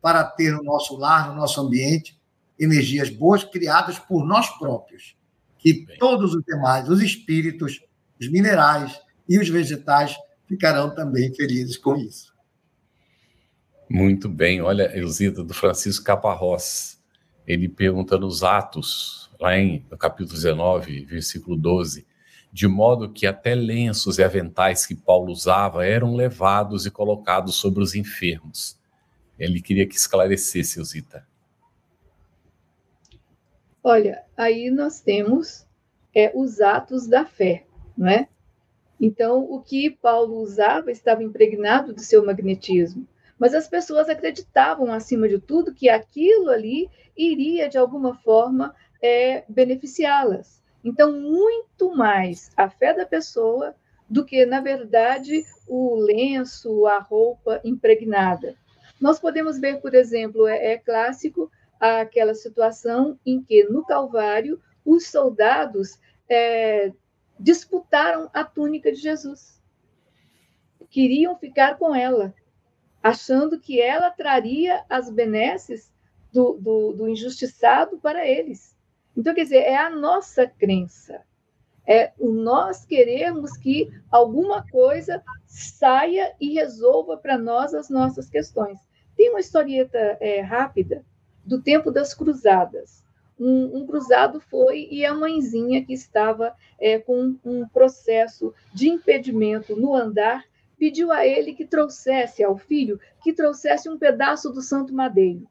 [0.00, 2.18] para ter no nosso lar, no nosso ambiente,
[2.58, 5.14] energias boas criadas por nós próprios.
[5.58, 7.82] Que todos os demais, os espíritos,
[8.20, 12.34] os minerais e os vegetais ficarão também felizes com isso.
[13.88, 14.60] Muito bem.
[14.60, 17.02] Olha, Elzita, do Francisco Caparrós.
[17.46, 22.06] Ele pergunta nos Atos, lá em no capítulo 19, versículo 12,
[22.50, 27.82] de modo que até lenços e aventais que Paulo usava eram levados e colocados sobre
[27.82, 28.78] os enfermos.
[29.38, 31.26] Ele queria que esclarecesse, Zita.
[33.82, 35.66] Olha, aí nós temos
[36.14, 38.28] é, os atos da fé, não é?
[39.00, 43.06] Então, o que Paulo usava estava impregnado do seu magnetismo,
[43.38, 49.44] mas as pessoas acreditavam, acima de tudo, que aquilo ali iria, de alguma forma, é,
[49.48, 50.62] beneficiá-las.
[50.84, 53.74] Então, muito mais a fé da pessoa
[54.08, 58.54] do que, na verdade, o lenço, a roupa impregnada.
[59.00, 65.08] Nós podemos ver, por exemplo, é, é clássico aquela situação em que, no Calvário, os
[65.08, 66.92] soldados é,
[67.38, 69.60] disputaram a túnica de Jesus.
[70.90, 72.34] Queriam ficar com ela,
[73.02, 75.92] achando que ela traria as benesses
[76.32, 78.76] do, do, do injustiçado para eles.
[79.16, 81.22] Então, quer dizer, é a nossa crença.
[81.86, 88.78] É o nós queremos que alguma coisa saia e resolva para nós as nossas questões.
[89.16, 91.04] Tem uma historieta é, rápida
[91.44, 93.03] do tempo das cruzadas.
[93.46, 99.76] Um, um, cruzado foi e a mãezinha que estava é, com um processo de impedimento
[99.76, 100.44] no andar
[100.78, 105.46] pediu a ele que trouxesse ao filho que trouxesse um pedaço do santo madeiro.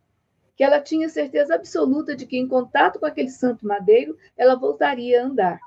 [0.55, 5.21] Que ela tinha certeza absoluta de que em contato com aquele santo madeiro ela voltaria
[5.21, 5.59] a andar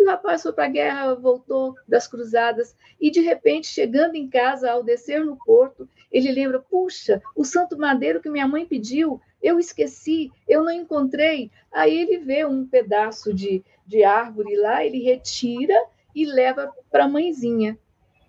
[0.00, 4.30] e o rapaz foi para a guerra, voltou das cruzadas, e de repente, chegando em
[4.30, 9.20] casa, ao descer no porto, ele lembra: puxa, o santo madeiro que minha mãe pediu,
[9.42, 11.50] eu esqueci, eu não encontrei.
[11.70, 15.78] Aí ele vê um pedaço de, de árvore lá, ele retira
[16.14, 17.78] e leva para a mãezinha.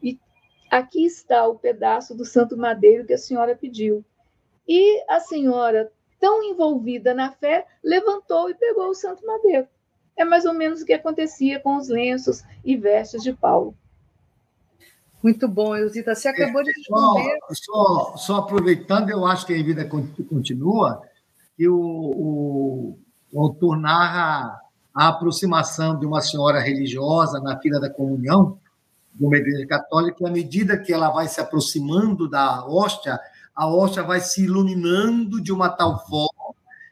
[0.03, 0.19] E
[0.69, 4.03] aqui está o pedaço do santo madeiro que a senhora pediu.
[4.67, 5.89] E a senhora,
[6.19, 9.69] tão envolvida na fé, levantou e pegou o santo madeiro.
[10.17, 13.75] É mais ou menos o que acontecia com os lenços e vestes de Paulo.
[15.23, 16.15] Muito bom, Elzita.
[16.15, 17.37] Você acabou de responder.
[17.51, 21.01] Só, só, só, aproveitando, eu acho que a vida continua,
[21.57, 22.99] e o, o,
[23.31, 24.59] o autor narra
[24.93, 28.59] a aproximação de uma senhora religiosa na fila da comunhão
[29.13, 33.19] de uma igreja católica, e à medida que ela vai se aproximando da hóstia,
[33.55, 36.40] a hóstia vai se iluminando de uma tal forma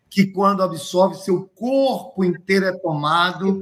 [0.10, 3.62] que quando absorve, seu corpo inteiro é tomado.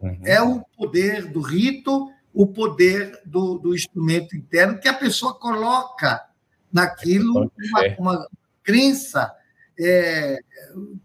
[0.00, 0.20] Uhum.
[0.24, 6.24] É o poder do rito, o poder do, do instrumento interno que a pessoa coloca
[6.72, 8.28] naquilo, uma, uma
[8.62, 9.34] crença
[9.78, 10.38] é,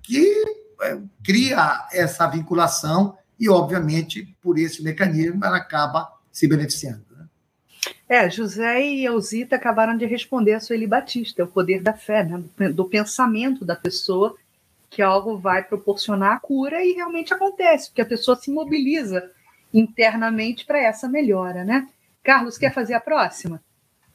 [0.02, 0.44] que
[0.82, 7.06] é, cria essa vinculação e, obviamente, por esse mecanismo, ela acaba se beneficiando.
[7.12, 7.26] Né?
[8.08, 12.24] É, José e Elzita acabaram de responder a Sueli Batista, é o poder da fé,
[12.24, 12.70] né?
[12.70, 14.36] do pensamento da pessoa,
[14.94, 19.32] que algo vai proporcionar a cura e realmente acontece, porque a pessoa se mobiliza
[19.74, 21.90] internamente para essa melhora, né?
[22.24, 23.60] Carlos, quer fazer a próxima?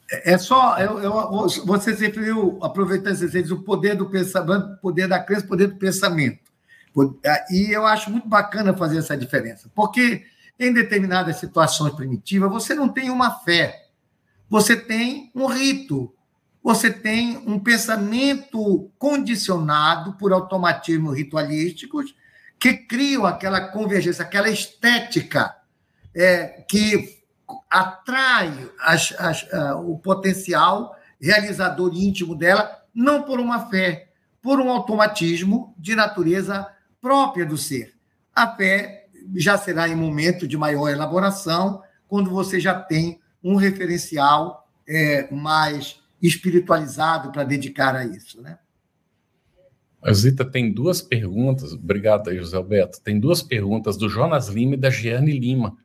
[0.09, 5.07] É só, eu, eu, você se referiu, aproveitando esses exemplos, o poder do pensamento, poder
[5.07, 6.49] da crença, poder do pensamento.
[7.51, 10.23] E eu acho muito bacana fazer essa diferença, porque
[10.57, 13.87] em determinadas situações primitivas, você não tem uma fé,
[14.49, 16.11] você tem um rito,
[16.63, 22.13] você tem um pensamento condicionado por automatismos ritualísticos
[22.59, 25.55] que criam aquela convergência, aquela estética
[26.13, 27.19] é, que
[27.69, 34.09] atrai as, as, uh, o potencial realizador íntimo dela, não por uma fé,
[34.41, 36.67] por um automatismo de natureza
[37.01, 37.93] própria do ser.
[38.35, 44.67] A fé já será em momento de maior elaboração, quando você já tem um referencial
[44.87, 48.57] é, mais espiritualizado para dedicar a isso, né?
[50.01, 53.01] A Zita tem duas perguntas, obrigado aí, José Alberto.
[53.01, 55.77] Tem duas perguntas do Jonas Lima e da Giane Lima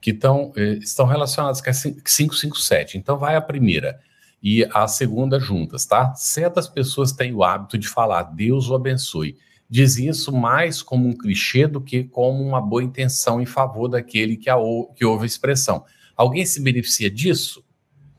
[0.00, 2.98] que tão, eh, estão relacionadas com a 557.
[2.98, 4.00] Então, vai a primeira
[4.42, 6.14] e a segunda juntas, tá?
[6.14, 9.36] Certas pessoas têm o hábito de falar Deus o abençoe.
[9.68, 14.36] Dizem isso mais como um clichê do que como uma boa intenção em favor daquele
[14.36, 14.56] que, a,
[14.94, 15.84] que ouve a expressão.
[16.16, 17.64] Alguém se beneficia disso?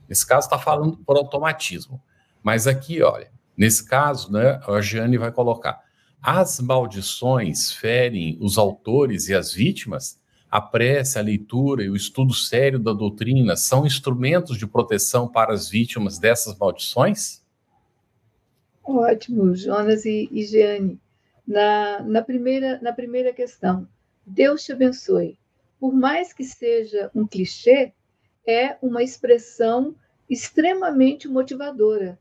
[0.07, 2.01] Nesse caso, está falando por automatismo.
[2.41, 5.83] Mas aqui, olha, nesse caso, né, a Jane vai colocar:
[6.21, 10.19] as maldições ferem os autores e as vítimas?
[10.49, 15.53] A prece, a leitura e o estudo sério da doutrina são instrumentos de proteção para
[15.53, 17.43] as vítimas dessas maldições?
[18.81, 20.97] Ótimo, Jonas e, e Jeane.
[21.45, 23.87] Na, na, primeira, na primeira questão,
[24.25, 25.37] Deus te abençoe.
[25.79, 27.93] Por mais que seja um clichê,
[28.47, 29.93] é uma expressão
[30.29, 32.17] extremamente motivadora.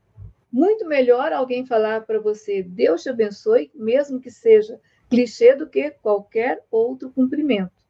[0.51, 4.79] Muito melhor alguém falar para você Deus te abençoe, mesmo que seja
[5.09, 7.87] clichê, do que qualquer outro cumprimento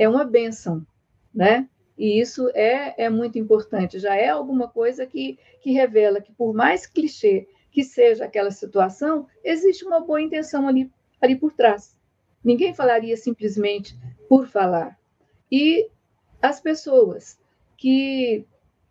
[0.00, 0.86] é uma bênção,
[1.34, 1.68] né?
[1.96, 3.98] E isso é, é muito importante.
[3.98, 9.26] Já é alguma coisa que, que revela que, por mais clichê que seja aquela situação,
[9.44, 10.90] existe uma boa intenção ali,
[11.20, 11.94] ali por trás.
[12.42, 13.94] Ninguém falaria simplesmente
[14.28, 14.98] por falar.
[15.52, 15.88] E
[16.40, 17.38] as pessoas
[17.80, 18.46] que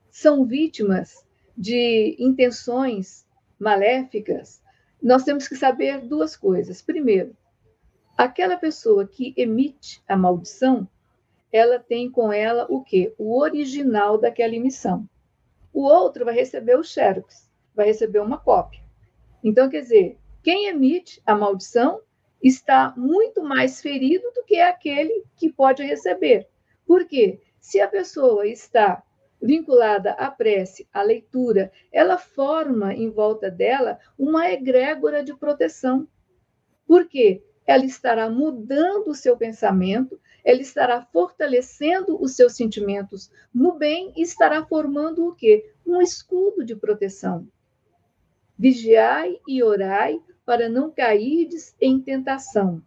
[0.10, 1.24] são vítimas
[1.56, 3.24] de intenções
[3.60, 4.64] maléficas,
[5.02, 6.82] nós temos que saber duas coisas.
[6.82, 7.38] Primeiro,
[8.18, 10.90] aquela pessoa que emite a maldição,
[11.53, 13.14] ela tem com ela o quê?
[13.20, 15.07] O original daquela emissão.
[15.72, 18.82] O outro vai receber o xerox, vai receber uma cópia.
[19.44, 22.02] Então, quer dizer, quem emite a maldição
[22.41, 26.48] está muito mais ferido do que aquele que pode receber.
[26.88, 27.40] Por quê?
[27.60, 29.03] Se a pessoa está
[29.41, 36.07] vinculada à prece, à leitura, ela forma em volta dela uma egrégora de proteção.
[36.86, 37.41] Por quê?
[37.65, 44.22] Ela estará mudando o seu pensamento, ela estará fortalecendo os seus sentimentos no bem e
[44.22, 45.72] estará formando o quê?
[45.86, 47.48] Um escudo de proteção.
[48.57, 52.81] Vigiai e orai para não cairdes em tentação.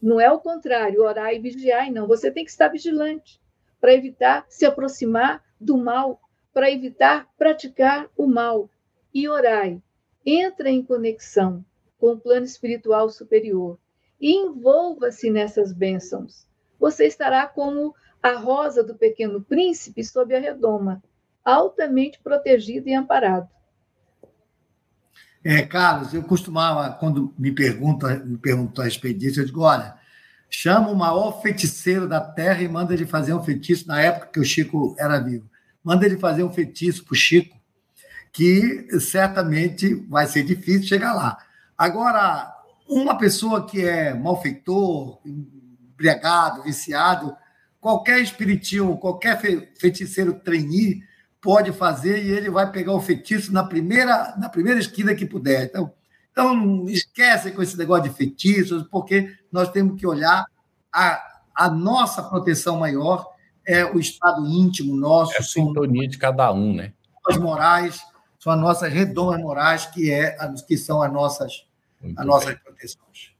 [0.00, 2.06] Não é o contrário, orai e vigiai, não.
[2.06, 3.40] Você tem que estar vigilante
[3.84, 6.18] para evitar se aproximar do mal,
[6.54, 8.70] para evitar praticar o mal.
[9.12, 9.78] E orai,
[10.24, 11.62] entra em conexão
[11.98, 13.78] com o plano espiritual superior
[14.18, 16.46] e envolva-se nessas bênçãos
[16.80, 21.02] você estará como a rosa do pequeno príncipe sob a redoma,
[21.44, 23.50] altamente protegido e amparado.
[25.44, 30.02] É, Carlos, eu costumava, quando me me perguntam a respeito eu digo, olha,
[30.54, 34.40] chama o maior feiticeiro da Terra e manda ele fazer um feitiço, na época que
[34.40, 35.50] o Chico era vivo,
[35.82, 37.56] manda ele fazer um feitiço para o Chico,
[38.32, 41.38] que certamente vai ser difícil chegar lá.
[41.76, 42.52] Agora,
[42.88, 47.36] uma pessoa que é malfeitor, embriagado, viciado,
[47.80, 49.40] qualquer espiritismo, qualquer
[49.78, 51.02] feiticeiro trainee
[51.40, 55.64] pode fazer e ele vai pegar o feitiço na primeira, na primeira esquina que puder.
[55.64, 55.92] Então,
[56.34, 60.44] então esquece com esse negócio de feitiços, porque nós temos que olhar
[60.92, 61.22] a,
[61.54, 63.32] a nossa proteção maior
[63.64, 65.32] é o estado íntimo nosso.
[65.34, 66.92] É a sintonia de cada um, né?
[67.24, 68.02] As morais,
[68.38, 70.36] são as nossas redomas morais, que, é,
[70.66, 71.64] que são as nossas,
[72.16, 73.32] as nossas proteções.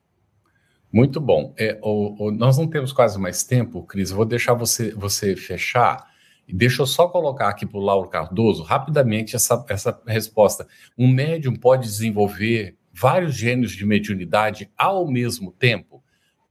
[0.93, 1.53] Muito bom.
[1.59, 4.11] É, o, o, nós não temos quase mais tempo, Cris.
[4.11, 6.09] Eu vou deixar você, você fechar.
[6.47, 10.69] E deixa eu só colocar aqui para o Lauro Cardoso rapidamente essa, essa resposta.
[10.97, 16.03] Um médium pode desenvolver vários gênios de mediunidade ao mesmo tempo?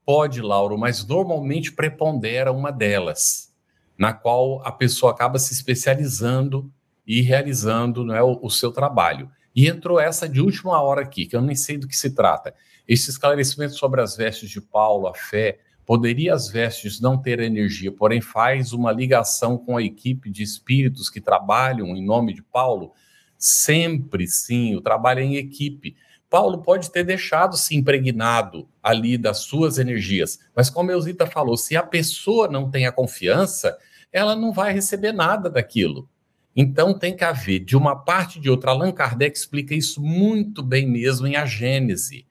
[0.05, 3.53] Pode, Lauro, mas normalmente prepondera uma delas,
[3.97, 6.71] na qual a pessoa acaba se especializando
[7.07, 9.31] e realizando né, o, o seu trabalho.
[9.55, 12.53] E entrou essa de última hora aqui, que eu nem sei do que se trata.
[12.87, 17.91] Esse esclarecimento sobre as vestes de Paulo, a fé, poderia as vestes não ter energia,
[17.91, 22.91] porém faz uma ligação com a equipe de espíritos que trabalham em nome de Paulo?
[23.37, 25.95] Sempre sim, o trabalho é em equipe.
[26.33, 31.77] Paulo pode ter deixado se impregnado ali das suas energias, mas como Eusita falou, se
[31.77, 33.77] a pessoa não tem a confiança,
[34.11, 36.09] ela não vai receber nada daquilo.
[36.55, 38.71] Então tem que haver de uma parte de outra.
[38.71, 42.25] Allan Kardec explica isso muito bem mesmo em A Gênese.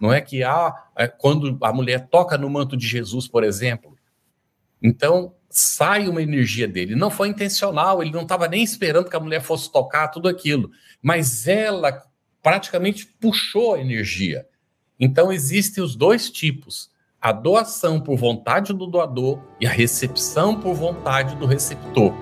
[0.00, 3.98] Não é que há, é, quando a mulher toca no manto de Jesus, por exemplo,
[4.82, 6.96] então sai uma energia dele.
[6.96, 10.70] Não foi intencional, ele não estava nem esperando que a mulher fosse tocar tudo aquilo,
[11.02, 12.10] mas ela
[12.42, 14.46] praticamente puxou a energia.
[14.98, 16.90] Então existem os dois tipos:
[17.20, 22.12] a doação por vontade do doador e a recepção por vontade do receptor.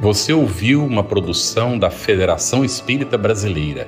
[0.00, 3.86] Você ouviu uma produção da Federação Espírita Brasileira.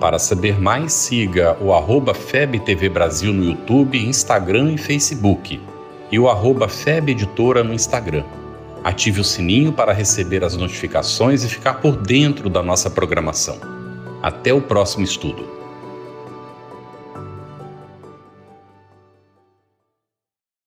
[0.00, 5.60] Para saber mais, siga o arroba FebTV Brasil no YouTube, Instagram e Facebook
[6.10, 8.24] e o arroba FEB Editora no Instagram.
[8.82, 13.81] Ative o sininho para receber as notificações e ficar por dentro da nossa programação.
[14.22, 15.61] Até o próximo estudo.